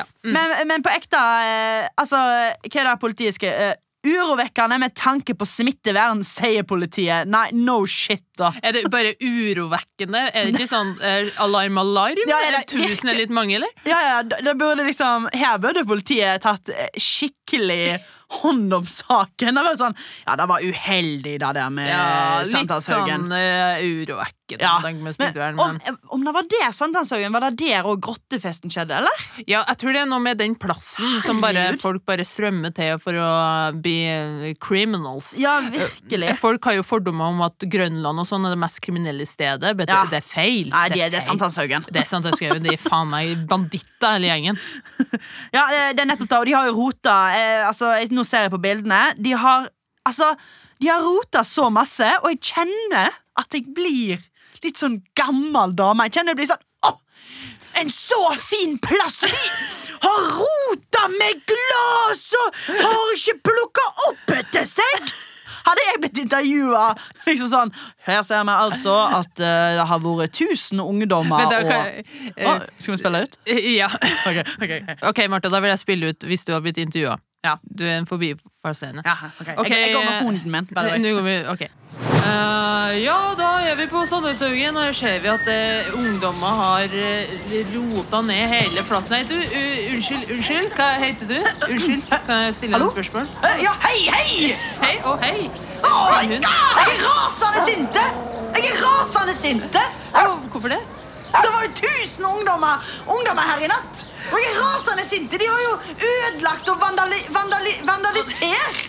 [0.00, 0.04] ja.
[0.24, 0.32] mm.
[0.34, 1.20] Men, men på ekte
[2.00, 3.78] Altså, hva er det politiet skrev?
[4.06, 7.28] Urovekkende med tanke på smittevern, sier politiet.
[7.28, 8.52] Nei, no shit, da.
[8.62, 10.26] Er det bare urovekkende?
[10.32, 12.22] Er det ikke sånn eh, alarm, alarm?
[12.28, 13.72] Ja, det det tusen er litt mange, eller?
[13.88, 18.00] Ja, ja, da, da burde liksom Her burde politiet tatt eh, skikkelig
[18.30, 19.54] hånd om saken.
[19.54, 24.62] Det var sånn Ja, det var uheldig, det der med Ja, litt sånn uh, urovekkende
[24.62, 25.78] Ja, med Men om,
[26.16, 29.26] om det var det Sankthanshaugen, var det der og grottefesten skjedde, eller?
[29.46, 32.98] ja, jeg tror det er noe med den plassen som bare, folk bare strømmer til
[33.02, 33.30] for å
[33.74, 35.32] bli eh, criminals.
[35.40, 36.32] Ja, virkelig.
[36.40, 39.74] Folk har jo fordommer om at Grønland og sånn det mest kriminelle stedet.
[39.78, 40.04] Vet Ja.
[40.10, 40.70] Det er feil.
[40.70, 41.26] Nei, det, det er.
[41.26, 41.84] Sankthanshaugen.
[41.90, 44.60] Det er skrev, de er faen meg banditter, hele gjengen.
[45.56, 48.46] Ja, det det er nettopp det, og de har jo rota eh, altså, Nå ser
[48.46, 49.02] jeg på bildene.
[49.18, 49.68] De har
[50.08, 50.32] Altså,
[50.80, 54.22] de har rota så masse, og jeg kjenner at jeg blir
[54.64, 56.06] litt sånn gammel dame.
[56.08, 56.94] Jeg kjenner jeg blir sånn Å!
[57.82, 59.20] En så fin plass!
[60.00, 65.12] De har rota med glass og har ikke plukka opp etter seg!
[65.66, 66.84] Hadde jeg blitt intervjua
[67.26, 67.72] liksom sånn
[68.06, 72.04] Her ser vi altså at uh, det har vært 1000 ungdommer da og kan,
[72.36, 73.40] Å, Skal vi spille ut?
[73.80, 73.90] ja.
[73.90, 75.00] Ok, okay, okay.
[75.10, 77.18] Ok, Martha, da vil jeg spille ut hvis du har blitt intervjua.
[77.44, 77.56] Ja.
[77.64, 79.02] Du er en forbipasserende.
[79.06, 79.54] Ja, okay.
[79.56, 79.76] okay.
[79.76, 80.66] jeg, jeg går med hunden min.
[80.68, 81.70] by the way.
[82.24, 86.90] Eh, Ja, da er vi på Sandneshaugen, og her ser vi at uh, ungdommer har
[86.90, 89.14] uh, rota ned hele plassen.
[89.14, 91.36] Nei, du, uh, unnskyld, unnskyld, hva heter du?
[91.68, 93.30] Unnskyld, kan jeg stille deg et spørsmål?
[93.46, 94.50] Eh, Ja, hei, hei!
[94.82, 95.46] Hei, å hei!
[95.86, 98.04] En jeg er rasende sinte!
[98.58, 99.84] Jeg er rasende sinte!
[100.12, 100.80] Å, hvorfor det?
[101.30, 104.04] Det var jo tusen ungdommer, ungdommer her i natt!
[104.32, 105.38] Og jeg er rasende sinte!
[105.40, 105.76] De har jo
[106.10, 108.88] ødelagt og vandali, vandali, vandalisert!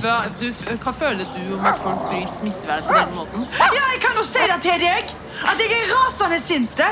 [0.00, 0.46] Hva, du,
[0.80, 3.46] hva føler du om at folk bryter smittevern på den måten?
[3.60, 5.14] Ja, jeg kan jo si det til deg!
[5.50, 6.86] At jeg er rasende sinte!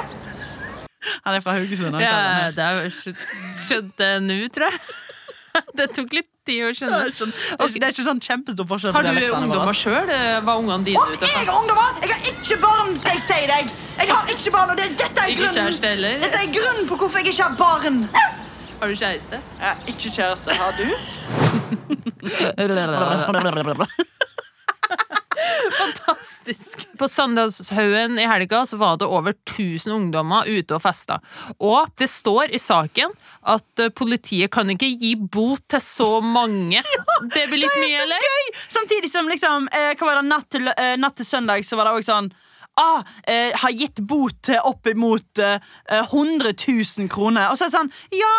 [1.25, 1.95] Han er fra Haugesund.
[1.97, 3.21] Det, er- det har jeg skjønt,
[3.57, 4.81] skjønt det nå, tror jeg.
[5.79, 6.99] Det tok litt tid å skjønne.
[7.11, 10.07] Det er ikke sånn kjempestor forskjell Har du ungdommer sjøl?
[10.47, 11.97] Var ungene dine ute jeg har ungdommer!
[12.05, 13.73] Jeg har ikke barn, skal jeg si deg!
[13.99, 15.81] Jeg har ikke barn, og det, dette er grunnen?
[16.23, 17.99] Dette er grunnen på hvorfor jeg ikke har barn.
[18.79, 19.41] Har du kjæreste?
[19.59, 20.55] Jeg har ikke kjæreste.
[20.55, 20.87] Har du?
[25.79, 26.85] Fantastisk.
[26.99, 31.19] På Søndagshaugen i helga så var det over 1000 ungdommer ute og festa.
[31.59, 33.15] Og det står i saken
[33.51, 36.83] at eh, politiet kan ikke gi bot til så mange.
[37.35, 38.23] Det blir litt mye, eller?
[38.23, 38.53] Gøy!
[38.69, 41.91] Samtidig som liksom eh, Hva var det, natt til, eh, natt til søndag så var
[41.91, 42.31] det også sånn
[42.79, 45.59] Ah, eh, har gitt bot til opp imot eh,
[45.91, 47.51] 100 000 kroner.
[47.51, 48.35] Og så er det sånn Ja,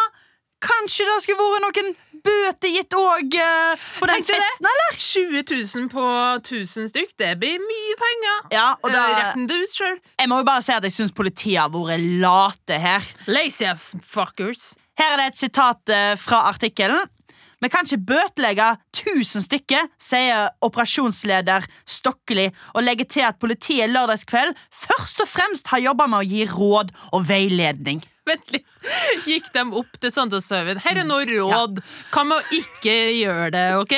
[0.63, 4.39] kanskje det skulle vært noen bøter gitt òg uh, på den Tenkte det.
[4.43, 4.97] festen, eller?
[4.99, 5.43] 20
[5.79, 6.05] 000 på
[6.41, 8.41] 1000 stykk, det blir mye penger.
[8.57, 9.95] Ja, og Eh, da, Retten du sjøl.
[10.19, 13.07] jeg må jo bare si at jeg syns politiet har vært late her.
[13.31, 14.73] Lazy ass fuckers.
[14.99, 17.07] Her er det et sitat uh, fra artikkelen.
[17.59, 22.45] Vi kan ikke bøtelegge 1000 stykker, sier operasjonsleder Stokkeli,
[22.75, 26.93] og legger til at politiet lørdagskveld først og fremst har jobba med å gi råd
[27.11, 27.99] og veiledning.
[28.29, 28.65] Vent litt.
[29.27, 30.79] Gikk de opp til Sandalshaugen?
[30.85, 31.81] Her er noe råd.
[32.13, 33.95] Hva med å ikke gjøre det, OK?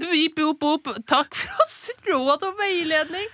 [0.00, 0.90] Bip, bop, bop.
[1.10, 1.78] Takk for oss.
[2.08, 3.26] Råd og veiledning.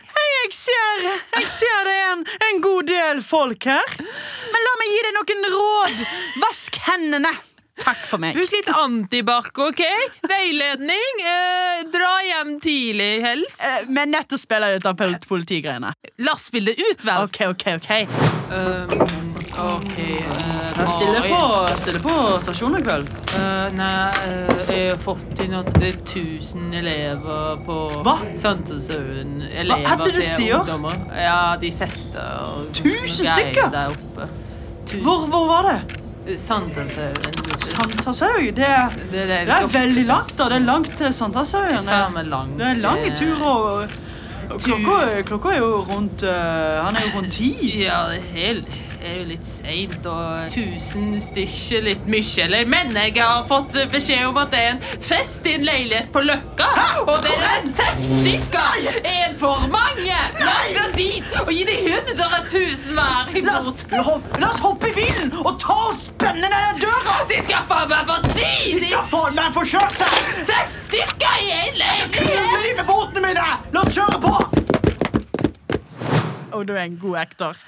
[0.44, 1.04] Jeg ser,
[1.38, 3.94] jeg ser det er en, en god del folk her,
[4.52, 6.02] men la meg gi deg noen råd.
[6.42, 7.32] Vask hendene.
[7.82, 8.37] Takk for meg.
[8.38, 9.82] Bruk litt antibac, OK?
[10.30, 11.22] Veiledning.
[11.26, 13.60] Eh, dra hjem tidlig, helst.
[13.66, 15.90] Eh, men nettopp spiller til ut av politigreiene.
[16.22, 17.26] La oss spille det ut, vel.
[17.26, 17.66] OK, OK.
[17.80, 17.90] ok
[18.54, 21.40] Um, OK uh, Stille på,
[21.80, 23.10] stille på stasjonen i kveld.
[23.32, 23.90] Uh, nei,
[24.22, 28.16] uh, jeg har fått inn at det er 1000 elever på Hva?
[28.38, 29.40] Sandalshaugen.
[29.50, 30.60] Elever er det du sier?
[30.60, 31.02] ungdommer.
[31.18, 32.30] Ja, de fester.
[32.44, 33.70] og 1000 stykker?
[33.74, 34.30] Der oppe.
[34.84, 36.04] Tusen- Hvor, hvor var det?
[36.24, 37.34] Sankthanshaugen.
[37.60, 38.44] Sankthanshaug?
[38.56, 38.68] Det,
[39.12, 40.38] Det, det, er veldig langt.
[40.38, 41.84] da Det er langt til Sankthanshaugen.
[41.84, 43.37] Det er lang tur.
[43.37, 43.44] turer.
[43.44, 43.88] Og,
[44.50, 47.50] og klokka, klokka er jo rundt eh, Han er jo rundt ti.
[47.82, 48.68] Ja, det er helt-
[49.05, 52.69] er jo litt seint, og tusen stykker litt mye, eller?
[52.69, 56.23] Men jeg har fått beskjed om at det er en fest i en leilighet på
[56.25, 56.69] Løkka,
[57.05, 58.88] og det er seks stykker!
[59.11, 60.21] En for mange!
[60.40, 64.03] La oss dra dit og gi de hundre tusen hver i La oss, la,
[64.49, 67.21] oss hoppe i bilen og ta og spenne den døra!
[67.31, 68.51] De skal faen meg få si!
[68.73, 70.19] De De skal faen meg få kjøre seg!
[70.51, 72.64] seks stykker i en leilighet!
[72.64, 73.49] De med botene mine!
[73.75, 74.35] La oss kjøre på!
[76.55, 77.59] Og du er en god actor.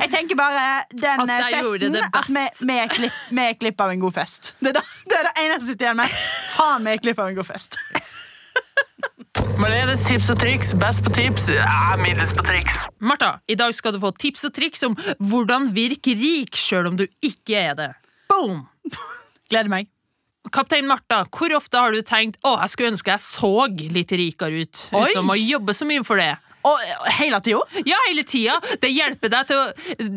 [0.00, 3.20] Jeg tenker bare den At jeg eh, festen At vi, er klipp,
[3.60, 4.54] klipp av en god fest.
[4.58, 6.18] Det er det, det, er det eneste som sitter igjen med.
[6.54, 7.78] Faen, vi er klipp av en god fest.
[9.60, 10.72] Marlenes tips og triks.
[10.78, 12.78] Best på tips, ja, middels på triks.
[12.98, 16.98] Martha, i dag skal du få tips og triks om hvordan virke rik sjøl om
[16.98, 17.90] du ikke er det.
[18.30, 18.64] Boom!
[19.50, 19.90] Gleder meg.
[20.52, 23.52] Kaptein Martha, hvor ofte har du tenkt å, jeg skulle ønske jeg så
[23.94, 25.06] litt rikere ut, Oi.
[25.08, 26.34] uten å jobbe så mye for det?
[26.64, 26.80] Og
[27.18, 27.60] hele tida?
[27.84, 28.56] Ja, hele tida.
[28.80, 29.66] Det hjelper deg til å,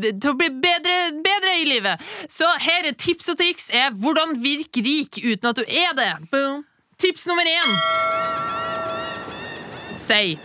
[0.08, 2.08] til å bli bedre, bedre i livet.
[2.32, 6.12] Så her er tips og triks er hvordan virke rik uten at du er det.
[6.32, 6.64] Boom.
[6.98, 7.76] Tips nummer én.
[9.98, 10.38] Si.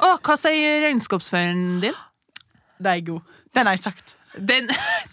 [0.00, 1.98] Å, hva sier regnskapsføreren din?
[2.80, 3.34] Det er god.
[3.54, 4.14] Den har jeg sagt.
[4.34, 4.66] Den,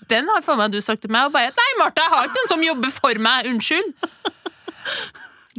[0.10, 2.40] den har for meg du sagt til meg, og bare Nei, Martha, jeg har ikke
[2.40, 3.52] noen som jobber for meg.
[3.52, 3.94] Unnskyld.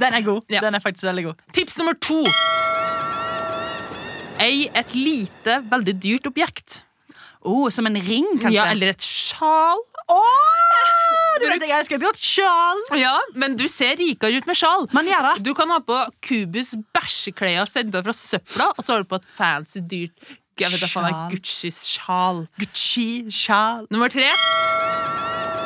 [0.03, 0.49] Den er god.
[0.51, 0.65] Ja.
[0.65, 1.47] Den er faktisk veldig god.
[1.55, 2.25] Tips nummer to.
[4.43, 6.83] Ei et lite, veldig dyrt objekt.
[7.43, 8.57] Oh, som en ring, kanskje?
[8.57, 9.81] Ja, eller et sjal.
[10.13, 12.83] Åh, du vet jeg elsker et godt sjal!
[12.99, 14.87] Ja, men du ser rikere ut med sjal.
[14.95, 15.35] Man gjør det.
[15.47, 19.29] Du kan ha på Kubus bæsjeklær sendt fra søpla, og så har du på et
[19.39, 21.31] fancy, dyrt jeg vet da faen, Sjal.
[21.33, 22.43] Guccis sjal.
[22.61, 23.87] Gucci, sjal.
[23.91, 24.29] Nummer tre.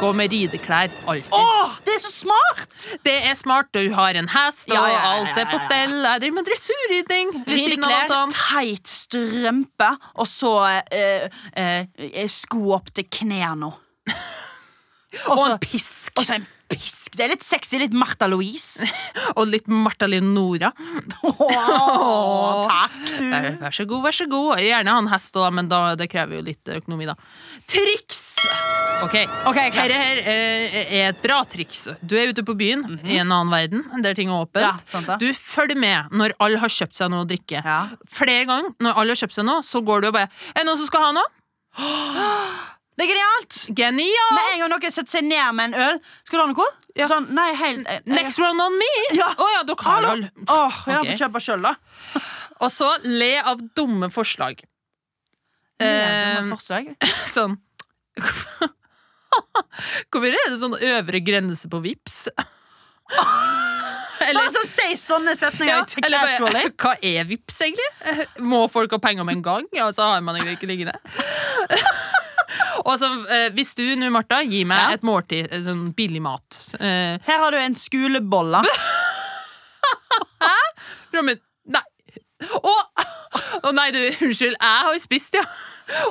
[0.00, 1.32] Gå med rideklær alltid.
[1.32, 2.86] Åh, det er så smart!
[3.06, 3.70] Det er smart.
[3.72, 5.94] Du har en hest, og Ja, ja, ja, alt er på stell.
[6.04, 7.30] Jeg driver med dressurridning.
[7.48, 9.88] Rideklær, teit strømpe,
[10.20, 10.52] og så
[10.92, 13.72] eh, eh, sko opp til knærne.
[15.30, 16.12] Og så- en pisk.
[16.20, 17.14] Og så en pisk.
[17.16, 17.78] Det er litt sexy.
[17.80, 18.86] Litt Martha Louise.
[19.38, 20.72] Og litt Martha Leonora.
[21.26, 23.26] Åh, takk, du.
[23.30, 24.62] Vær, så god, vær så god.
[24.62, 27.16] Gjerne ha en hest, da, men da, det krever jo litt økonomi, da.
[27.70, 28.22] Triks!
[29.02, 29.16] Ok,
[29.48, 29.70] okay.
[29.74, 31.86] Dette her eh, er et bra triks.
[32.00, 34.64] Du er ute på byen, i en annen verden, der ting er åpent.
[34.64, 35.18] Ja, sant ja.
[35.20, 37.60] Du følger med når alle har kjøpt seg noe å drikke.
[37.60, 37.80] Ja.
[38.12, 40.68] Flere ganger når alle har kjøpt seg noe, så går du og bare Er det
[40.70, 41.28] noen som skal ha noe?
[42.96, 43.56] Det er genialt!
[43.76, 44.32] Genialt!
[44.32, 46.68] Med en gang noen setter seg ned med en øl Skal du ha noe?
[46.96, 47.08] Ja.
[47.10, 48.14] Sånn, nei, helt jeg, jeg.
[48.16, 48.88] Next round on me!
[49.10, 49.28] Å Ja.
[49.52, 50.22] ja, dere har øl.
[50.46, 51.10] Åh, jeg har Ok.
[51.10, 51.74] fått kjøpe sjøl, da.
[52.64, 54.64] Og så le av dumme forslag.
[55.76, 56.94] Le Eh, dumme forslag.
[57.36, 57.58] sånn
[60.08, 62.22] Hvorfor er det sånn øvre grense på vips?
[64.26, 65.84] Eller, Altså, Si sånne setninger ja,
[66.16, 67.90] bare, hva er vips, egentlig?
[68.08, 69.68] Eh, Må folk ha penger med en gang?
[69.76, 70.96] Ja, så har man egentlig ikke liggende.
[72.86, 74.94] Og så, eh, Hvis du nå, Martha, gir meg Ja.
[74.94, 78.62] et måltid, eh, sånn billig mat eh, Her har du en skolebolle.
[80.46, 80.56] Hæ?
[81.16, 81.82] Nei.
[82.52, 82.74] Å!
[83.66, 84.54] Å nei, du, unnskyld.
[84.60, 85.42] Jeg har jo spist, ja.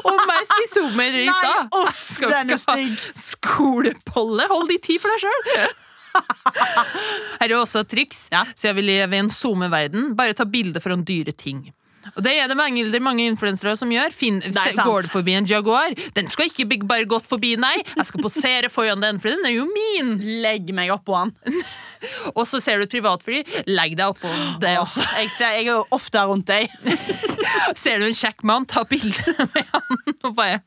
[0.07, 1.69] Om jeg spiser hummer i Nei, stad.
[1.81, 3.07] uff, Skal den er ikke ha stygg.
[3.21, 4.47] Skolepolle.
[4.51, 5.73] Hold de tid for deg sjøl.
[7.39, 8.25] Her er også et triks.
[8.33, 8.43] Ja.
[8.55, 10.13] Så jeg vil leve i en SoMe-verden.
[10.17, 11.67] Bare ta bilde foran dyre ting.
[12.15, 14.13] Og Det er det mange, det er mange influensere som gjør.
[14.15, 14.81] Finn, er sant.
[14.87, 15.91] går det forbi en Jaguar?
[16.15, 17.75] Den skal ikke bare gått forbi, nei.
[17.95, 20.13] Jeg skal posere foran den, for den er jo min.
[20.43, 21.33] Legg meg oppå han.
[22.37, 23.41] Og så ser du et privatfly.
[23.67, 25.03] Legg deg oppå det også.
[25.19, 26.69] Jeg, ser, jeg er jo ofte rundt deg.
[27.77, 30.59] Ser du en kjekk mann, ta bilde med han og bare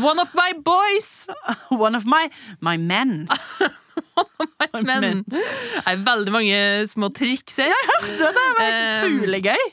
[0.00, 1.26] One of my boys!
[1.74, 2.26] One of my,
[2.64, 3.62] my mens.
[4.74, 5.42] Men Men- det
[5.86, 6.58] er veldig mange
[6.90, 7.72] små triks her.
[8.04, 9.64] Det Det var helt Um, utrolig gøy.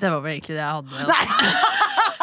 [0.00, 1.06] Det var vel egentlig det jeg hadde.
[1.10, 1.68] Nei,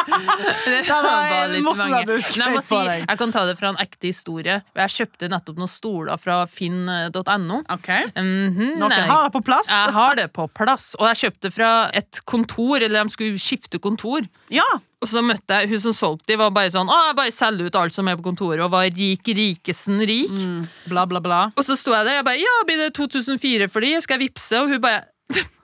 [0.07, 2.01] Det var bare litt morsomt mange.
[2.03, 3.03] at du på si, deg.
[3.03, 4.57] jeg kan ta det fra en ekte historie.
[4.79, 7.61] Jeg kjøpte nettopp noen stoler fra finn.no.
[7.75, 8.77] ok -hmm.
[8.79, 9.69] Noen har det på plass.
[9.69, 13.79] Jeg har det på plass, og jeg kjøpte fra et kontor, eller de skulle skifte
[13.79, 14.21] kontor.
[14.49, 14.67] Ja.
[15.01, 17.67] Og så møtte jeg hun som solgte de, var bare sånn Å, jeg bare selger
[17.69, 20.31] ut alt som er på kontoret, og var rik rikesen rik.
[20.31, 21.51] Mm, bla, bla, bla.
[21.55, 24.01] Og så sto jeg der, jeg bare Ja, blir det 2004 for de?
[24.01, 24.61] Skal jeg vippse?
[24.61, 25.03] Og hun bare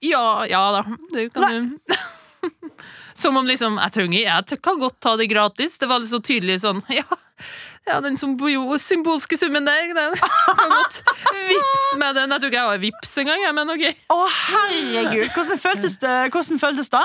[0.00, 0.84] Ja, ja da.
[1.12, 1.78] Det kan du.
[3.20, 5.78] Som om liksom Jeg trenger Jeg kan godt ta det gratis.
[5.78, 7.04] Det var liksom tydelig sånn Ja,
[7.88, 11.02] ja den symbol symbolske summen der, den kan godt
[11.48, 12.32] vips med den.
[12.32, 13.84] Jeg tror ikke jeg har vips engang, men ok.
[14.14, 15.28] Å, herregud!
[15.34, 16.16] Hvordan føltes det?
[16.32, 17.04] Hvordan føltes det?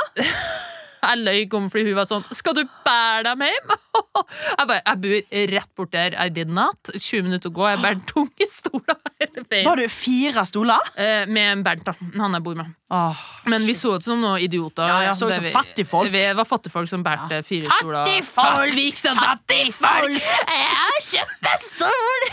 [1.01, 3.73] Jeg løy om fordi hun var sånn Skal du bære dem hjem?
[4.59, 6.15] Jeg bare Jeg bor rett bort der.
[6.19, 6.91] I did not.
[6.93, 7.67] 20 minutter å gå.
[7.69, 9.67] Jeg bærer tunge stoler hele veien.
[9.67, 10.89] Var du fire stoler?
[10.99, 11.93] Eh, med Bernt, da.
[12.19, 12.73] Han jeg bor med.
[12.95, 14.85] Oh, Men vi så ut som noen idioter.
[14.85, 16.11] Ja, jeg så ut som vi- fattigfolk.
[16.13, 18.03] Vi var fattigfolk som bærte fire stoler.
[18.05, 18.75] Fattigfolk!
[18.75, 20.19] Vi gikk som fattigfolk!
[20.19, 22.27] Jeg har kjøpt en stol!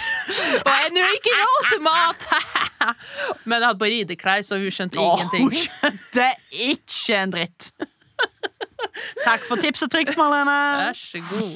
[0.58, 2.28] Og jeg har nå ikke råd til mat!
[3.46, 5.48] Men jeg hadde på rideklær, så hun skjønte oh, ingenting.
[5.48, 6.28] Hun skjønte
[6.68, 7.72] ikke en dritt.
[9.26, 10.58] Takk for tips og triks, Marlene.
[10.86, 11.50] Vær så god.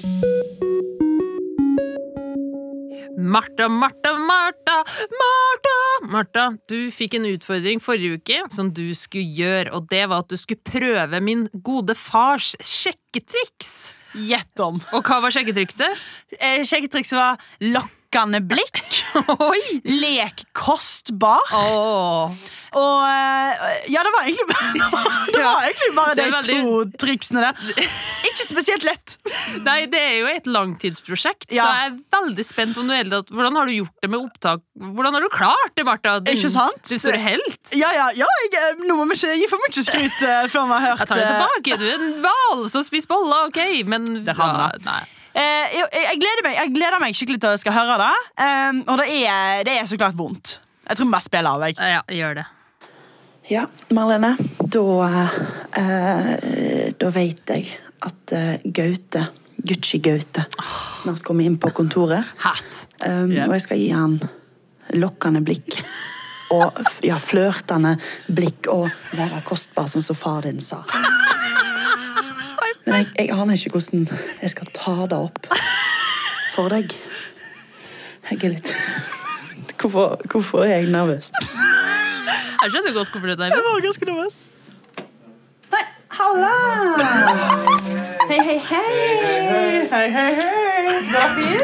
[3.16, 4.76] Martha, Martha, Martha,
[5.20, 5.76] Martha!
[6.12, 10.30] Martha, du fikk en utfordring forrige uke som du skulle gjøre, og det var at
[10.30, 13.94] du skulle prøve min gode fars sjekketriks.
[14.16, 14.78] Gjett om.
[14.96, 16.04] Og hva var sjekketrikset?
[16.38, 18.80] Eh, Sjekketrikset var lokka lokkende blikk.
[19.50, 19.80] Oi!
[19.84, 21.42] Lekkostbar kostbar.
[21.52, 22.32] Åh.
[22.76, 24.88] Og eh, Ja, det var egentlig bare,
[25.32, 27.60] det var egentlig bare Det de veldig- to triksene der.
[28.26, 29.16] Ikke spesielt lett.
[29.64, 31.64] Nei, det er jo et langtidsprosjekt, Ja.
[31.64, 33.00] så jeg er veldig spent på noe.
[33.30, 34.62] Hvordan har du gjort det med opptak?
[34.76, 36.18] Hvordan har du klart det, Martha?
[36.20, 36.82] Din, Ikke sant?
[36.88, 37.72] Din store helt.
[37.72, 40.68] Ja, ja, ja jeg, eh, Nå må vi ikke gi for mye skryt uh, før
[40.68, 41.78] vi har hørt Jeg tar det tilbake.
[41.80, 45.02] Du er en hval som spiser boller, OK, men Det ja, nei.
[45.36, 48.12] Eh, jeg, jeg, gleder meg, jeg gleder meg skikkelig til å skal høre det.
[48.40, 50.58] Eh, og det er, det er så klart vondt.
[50.86, 51.66] Jeg tror vi bare spiller av.
[51.66, 51.76] Jeg.
[51.76, 52.46] Ja, gjør det.
[53.50, 54.32] Ja, Marlene.
[54.58, 54.84] Da,
[55.78, 56.30] eh,
[56.98, 57.68] da vet jeg
[58.06, 59.26] at eh, Gaute,
[59.66, 60.46] Gucci Gaute,
[61.02, 62.32] snart kommer inn på kontoret.
[63.04, 63.46] Um, yeah.
[63.46, 64.18] Og jeg skal gi han
[64.96, 65.78] lokkende blikk.
[66.54, 67.96] Og ja, flørtende
[68.30, 68.86] blikk og
[69.18, 70.84] være kostbar, sånn som far din sa.
[72.86, 74.08] Men jeg, jeg aner ikke hvordan
[74.42, 75.48] jeg skal ta det opp
[76.54, 76.92] for deg.
[78.30, 78.70] Jeg er litt
[79.76, 81.28] Hvorfor, hvorfor er jeg nervøs?
[81.36, 83.66] Jeg skjønner godt hvorfor du er Jeg nervøs.
[83.66, 84.36] var ganske nervøs.
[85.74, 85.84] Nei,
[86.18, 86.54] halla!
[88.30, 88.86] Hei, hei, hei.
[89.92, 90.46] Hei, hei, hei.
[91.10, 91.62] Går det fint?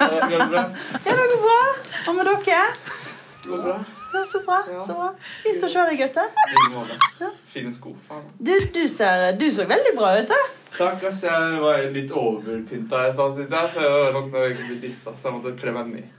[0.00, 1.60] Ja, det går bra.
[2.06, 2.64] Hva med dere?
[4.14, 4.60] Ja, så bra.
[4.86, 5.08] så bra.
[5.42, 6.26] Fint å se deg, Gaute.
[7.52, 7.94] Fine sko.
[8.38, 10.28] Du, du, ser, du så veldig bra ut.
[10.30, 10.42] da.
[10.74, 11.22] Takk, ass.
[11.26, 13.72] Jeg var litt overpynta i stad, syns jeg.
[13.74, 16.12] Så jeg var sånn, jeg var egentlig litt dissa, så jeg måtte kle meg ned.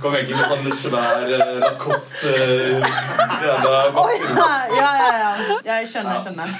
[0.00, 2.86] Kom egentlig med sånn svær eh, Lacoste eh,
[3.44, 5.58] jævla Oi, ja, ja, ja, ja.
[5.66, 6.14] ja jeg skjønner.
[6.16, 6.54] jeg skjønner.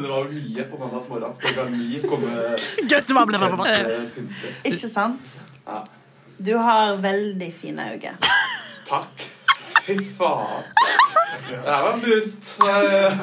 [0.00, 1.34] Det var mye på mandags morgen.
[1.42, 2.54] Klokka ni komme
[2.88, 3.68] Gaute var ble bra.
[3.68, 4.70] eh.
[4.72, 5.36] Ikke sant?
[5.68, 5.82] Ja.
[6.40, 8.16] Du har veldig fine øyne.
[8.88, 9.28] Takk.
[9.86, 10.64] Fy faen.
[11.50, 11.94] Det her var.
[11.96, 13.18] Eh,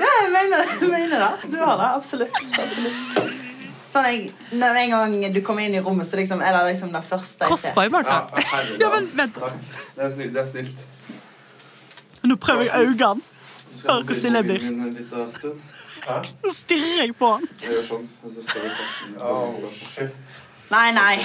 [0.00, 1.52] Ja, jeg mener, jeg mener det.
[1.52, 1.88] Du har det.
[1.94, 2.38] Absolutt.
[2.58, 3.34] absolutt.
[3.94, 6.90] Sånn jeg, når en gang du kommer inn i rommet, så liksom, er det liksom
[6.92, 7.52] det første jeg ser.
[7.52, 8.16] Kostbar, Martha.
[8.32, 8.80] Ja, herregud.
[8.82, 9.38] Ja, men vent.
[9.94, 10.32] Det er snilt.
[10.34, 10.84] Det er snilt.
[12.24, 13.20] Nå prøver jeg øynene.
[13.84, 14.62] Hører hvor stille jeg blir.
[16.44, 17.46] Nå stirrer jeg på han.
[17.62, 19.22] Jeg gjør sånn, og så står vi fast.
[19.22, 19.54] Oh,
[19.94, 20.38] shit.
[20.72, 21.16] Nei, nei.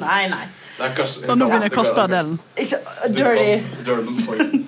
[0.00, 0.44] Nei, nei.
[1.28, 2.38] Og nå begynner Kasper-delen.
[2.58, 2.78] Ikke
[3.14, 3.62] Dirty.
[4.26, 4.64] Poison.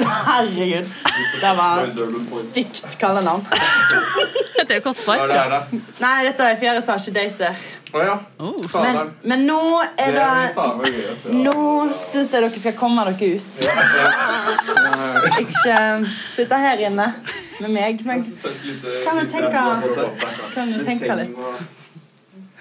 [0.00, 0.88] Er Herregud.
[1.40, 1.86] Det var
[2.50, 3.46] stygt kallenavn.
[4.58, 4.82] Dette er
[5.22, 5.60] er det her, da?
[6.00, 7.62] Nei, dette er fjerde etasje dater.
[7.94, 8.14] Å ja.
[8.82, 9.58] Men, men nå
[9.98, 10.28] er Det.
[11.30, 11.54] Nå
[12.02, 13.62] syns jeg dere skal komme dere ut.
[15.44, 15.78] Ikke
[16.34, 17.06] sitte her inne
[17.60, 18.02] med meg.
[18.08, 18.24] Men
[19.04, 19.64] Kan du tenke-
[20.54, 21.83] kan du tenke litt?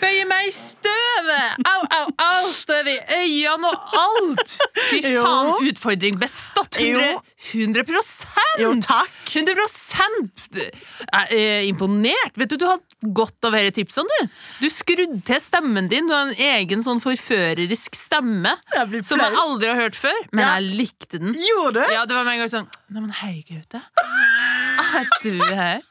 [0.03, 1.63] Bøye meg i støvet!
[1.69, 2.47] Au, au, au!
[2.53, 4.57] Støv i øynene og alt!
[4.89, 5.21] Fy Jo.
[5.23, 6.75] faen, utfordring bestått!
[6.81, 7.21] 100,
[7.53, 7.85] 100
[8.59, 9.11] Jo, takk.
[9.31, 9.55] 100
[11.13, 12.35] Jeg er imponert.
[12.39, 14.19] Vet Du du har hatt godt av disse tipsene.
[14.59, 16.07] Du Du skrudde til stemmen din.
[16.07, 18.55] Du har en egen sånn forførerisk stemme
[19.03, 20.55] som jeg aldri har hørt før, men Ja.
[20.59, 21.33] jeg likte den.
[21.33, 21.93] Gjorde du?
[21.93, 23.81] Ja, det var med en gang sånn Nei, men hei, Gaute.
[24.93, 25.81] Er du her?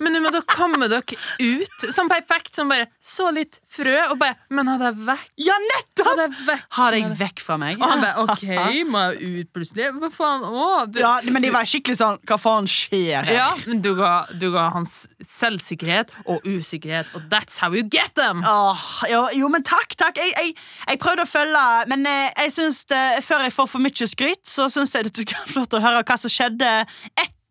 [0.00, 1.02] Men nå må dere komme dere
[1.40, 1.84] ut.
[1.92, 2.54] Sånn perfekt.
[2.56, 5.26] Som bare så litt frø, og bare Men ha deg vekk.
[5.44, 6.12] Ja, Ha nettopp!
[6.20, 6.64] deg vekk.
[6.76, 7.80] Ha deg vekk fra meg.
[7.80, 8.44] Og han bare OK,
[8.92, 9.90] må jeg ut plutselig?
[10.00, 10.44] Hva faen?
[10.46, 13.32] Å, du, Ja, men de var skikkelig sånn Hva faen skjer her?
[13.36, 18.14] ja, men du ga, du ga hans selvsikkerhet og usikkerhet, og that's how you get
[18.18, 18.42] them!
[18.46, 20.18] Åh, jo, jo, men takk, takk.
[20.20, 20.54] Jeg, jeg,
[20.88, 24.42] jeg prøvde å følge, men jeg, jeg synes det, før jeg får for mye skryt,
[24.48, 26.70] så syns jeg det er flott å høre hva som skjedde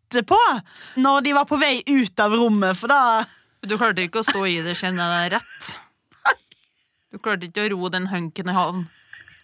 [0.06, 0.38] etterpå.
[0.96, 3.24] Når de var på vei ut av rommet, for da
[3.66, 5.70] Du klarte ikke å stå i det, kjenner jeg deg rett?
[7.10, 8.84] Du klarte ikke å ro den hunken i havn.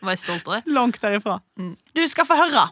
[0.02, 0.62] Vær stolt av det.
[0.70, 1.40] Langt derifra.
[1.58, 1.72] Mm.
[1.96, 2.66] Du skal få høre.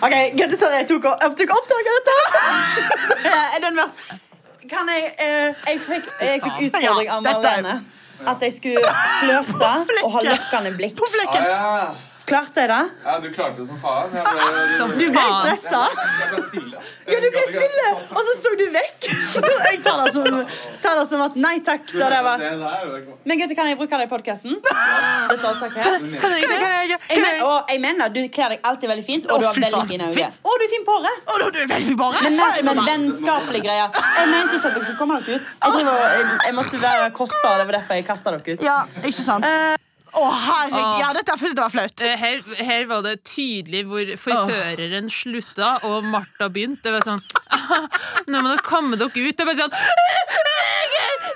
[0.00, 2.18] OK, Gaute, sorry, jeg tok, jeg tok opptak av dette.
[3.24, 4.18] Det er den verste.
[4.70, 7.74] Kan jeg eh, Jeg fikk, jeg fikk utfordring av Marlene.
[8.28, 9.72] At jeg skulle flørte
[10.04, 10.96] og ha lokkende blikk.
[11.00, 11.48] På flekken.
[11.48, 12.09] Ah, ja.
[12.30, 12.80] Klarte jeg det?
[13.04, 14.12] ja, du klarte det som faen.
[14.14, 15.82] Jeg ble, Som Du ble stressa.
[16.20, 16.82] jeg ble stille.
[17.10, 19.08] Ja, du ble stille, og så så du vekk.
[19.70, 20.38] Jeg tar det som,
[20.82, 21.90] tar det som at nei takk.
[21.92, 22.42] Da det var.
[23.28, 24.56] Men gutter, kan jeg bruke det i podkasten?
[24.64, 25.98] Her.
[26.20, 26.70] Kan jeg det?
[27.10, 27.40] Jeg
[27.70, 30.30] jeg mener, Du kler deg alltid veldig fint, og du har veldig fine øyne.
[30.44, 31.28] Og du er fin på håret.
[31.50, 31.60] Du.
[32.24, 33.90] Men mer som en vennskapelig greie.
[34.00, 35.52] Jeg mente ikke at dere skulle komme dere ut.
[35.64, 38.66] Jeg, driver, jeg, jeg måtte være kostbar, det var derfor jeg kasta dere ut.
[38.66, 39.88] Ja, ikke sant?
[40.18, 41.00] Å, herregud.
[41.00, 42.02] Ja, dette jeg var flaut.
[42.02, 46.82] Eh, Her, her var det tydelig hvor forføreren slutta, og Martha begynte.
[46.88, 47.22] Det var sånn
[48.30, 49.36] Nå må dere komme dere ut.
[49.38, 49.74] Det var sånn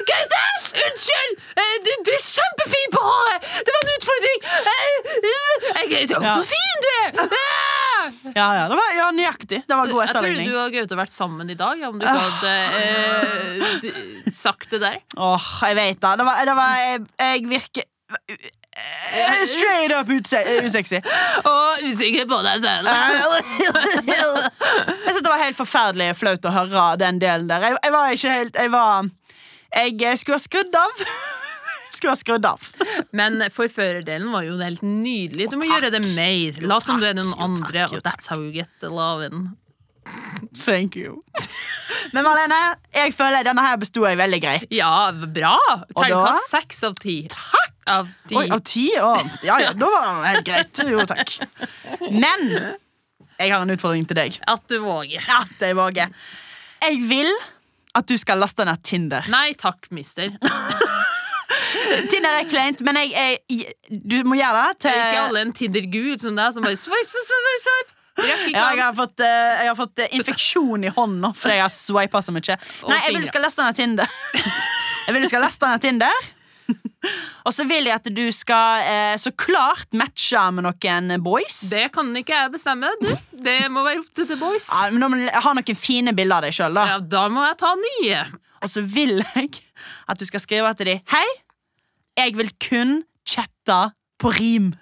[0.04, 0.42] Gaute!
[0.74, 1.36] Unnskyld!
[1.60, 3.46] Eh, Du, du er kjempefin på håret!
[3.66, 4.40] Det var en utfordring!
[4.50, 4.72] Eh,
[5.14, 7.22] eh, Jeg er så fin du er!
[7.24, 7.80] Ah!
[8.34, 9.62] Ja, ja, det var ja, nøyaktig.
[9.68, 12.04] Det var god Jeg tror du og Gaute har vært sammen i dag, om du
[12.04, 12.50] ikke hadde
[12.82, 14.98] eh, sagt det der.
[15.16, 16.12] Åh, jeg vet da.
[16.20, 17.86] Det var, det var Jeg, jeg virker
[18.34, 18.50] eh,
[19.46, 20.98] Straight up usexy.
[21.46, 22.90] Og usikker på deg selv.
[22.90, 23.30] Jeg
[25.04, 27.68] synes det var helt forferdelig flaut å høre den delen der.
[27.68, 29.10] Jeg, jeg var ikke helt Jeg var
[29.74, 31.04] Jeg eh, skulle ha skrudd av.
[31.94, 32.64] Skulle ha skrudd av.
[33.14, 35.46] Men forførerdelen var jo helt nydelig.
[35.52, 36.58] Du må gjøre det mer.
[36.66, 37.86] Lat som du er noen andre.
[37.94, 39.52] Og that's how you get the lovin'.
[40.64, 41.20] Thank you.
[42.14, 42.60] Men Marlene,
[42.94, 44.66] jeg føler denne her besto jeg veldig greit.
[44.74, 45.56] Ja, bra!
[45.94, 47.16] Terningkast seks av ti.
[47.32, 47.72] Takk!
[47.90, 48.36] Av ti.
[48.40, 48.86] Oi, av ti?
[48.96, 49.12] Å,
[49.44, 50.84] ja, ja, da var det helt greit.
[50.88, 51.34] Jo, takk.
[52.08, 54.38] Men jeg har en utfordring til deg.
[54.48, 55.24] At du våger.
[55.40, 56.14] At jeg våger.
[56.84, 57.30] Jeg vil
[57.94, 59.26] at du skal laste ned Tinder.
[59.30, 60.32] Nei takk, mister.
[62.10, 65.52] Tinder er kleint, men jeg, jeg, du må gjøre det Det er ikke alle en
[65.54, 69.78] Tinder-gud som deg, som bare swipe, swipe, swipe, ja, jeg har fått, eh, jeg har
[69.78, 72.56] fått eh, infeksjon i hånda fordi jeg har swipa så mye.
[72.86, 74.16] Nei, jeg vil du skal laste ned Tinder.
[75.04, 76.28] Jeg vil du skal laste ned Tinder.
[77.44, 81.58] Og så vil jeg at du skal eh, så klart matche med noen boys.
[81.68, 83.10] Det kan ikke jeg bestemme, du.
[83.44, 84.70] Det må være opp til The Boys.
[84.72, 86.80] Ja, men da må du ha noen fine bilder av deg sjøl.
[86.80, 88.22] Ja, da må jeg ta nye.
[88.64, 89.50] Og så vil jeg
[90.08, 91.26] at du skal skrive til dem Hei,
[92.16, 92.96] jeg vil kun
[93.28, 93.80] chatte
[94.20, 94.72] på rim.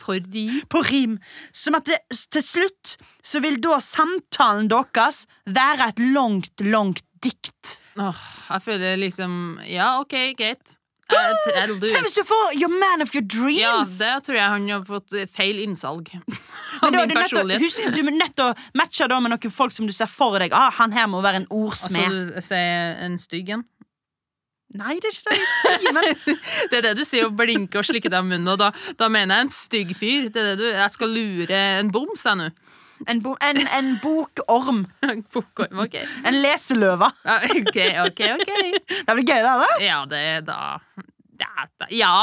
[0.00, 1.18] Fordi På rim.
[1.52, 1.98] Som at det,
[2.32, 2.96] til slutt
[3.26, 7.76] så vil da samtalen deres være et langt, langt dikt.
[8.00, 8.20] Åh,
[8.50, 9.32] jeg føler liksom
[9.68, 10.76] Ja, OK, greit.
[11.10, 13.58] Tenk hvis du får your man of your dreams!
[13.58, 16.06] ja, det tror jeg han har fått feil innsalg.
[16.84, 17.64] Men da er du, å- personlighet.
[17.64, 20.38] husk, du er nødt til å matche da med noen folk som du ser for
[20.38, 20.54] deg.
[20.54, 22.06] Ah, han her må være en ordsmed.
[22.06, 23.66] Altså, så sier en stygg en?
[24.78, 25.52] Nei, det er ikke det jeg
[25.82, 26.38] sier, men
[26.70, 28.50] Det er det du sier, å blinke og slikke deg i munnen.
[28.52, 28.68] Og da,
[29.00, 30.28] da mener jeg en stygg fyr.
[30.30, 32.46] Det er det du, jeg skal lure en boms, jeg nå.
[33.10, 34.84] en, bo, en, en bokorm.
[35.34, 35.96] Popcorn, ok.
[36.28, 37.08] En leseløve.
[37.50, 38.52] Ok, ok, ok.
[39.06, 39.56] Det blir gøy, da.
[39.64, 39.70] da.
[39.82, 40.60] Ja, det er da
[41.96, 42.14] Ja,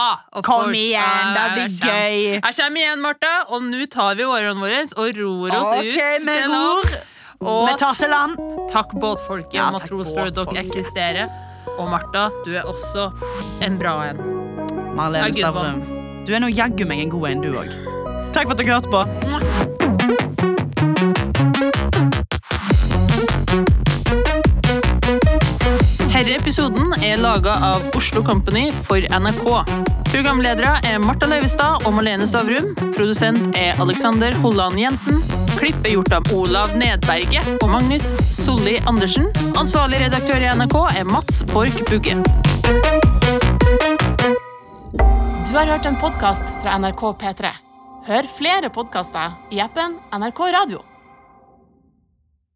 [0.46, 2.18] Kom igjen, det blir gøy.
[2.38, 6.30] Jeg kommer igjen, Martha, og nå tar vi årene våre og ror oss Ok, ut.
[6.30, 6.96] vi ror.
[7.38, 8.40] Og Vi tar til land.
[8.72, 9.84] takk båtfolket og
[10.14, 11.47] for at dere eksisterer.
[11.78, 13.10] Og Martha, du er også
[13.66, 14.22] en bra en.
[14.98, 15.84] Marlene Stavrum.
[16.28, 17.74] Du er nå jaggu meg en god en, du òg.
[18.36, 19.77] Takk for at dere hørte på.
[26.28, 29.46] Herre episoden er laga av Oslo Company for NRK.
[30.10, 32.74] Programledere er Marta Leivestad og Malene Stavrum.
[32.98, 35.22] Produsent er Alexander Holland Jensen.
[35.54, 39.32] Klipp er gjort av Olav Nedberget og Magnus Solli Andersen.
[39.56, 42.20] Ansvarlig redaktør i NRK er Mats Borch Bugge.
[45.48, 47.56] Du har hørt en podkast fra NRK P3.
[48.12, 50.84] Hør flere podkaster i appen NRK Radio.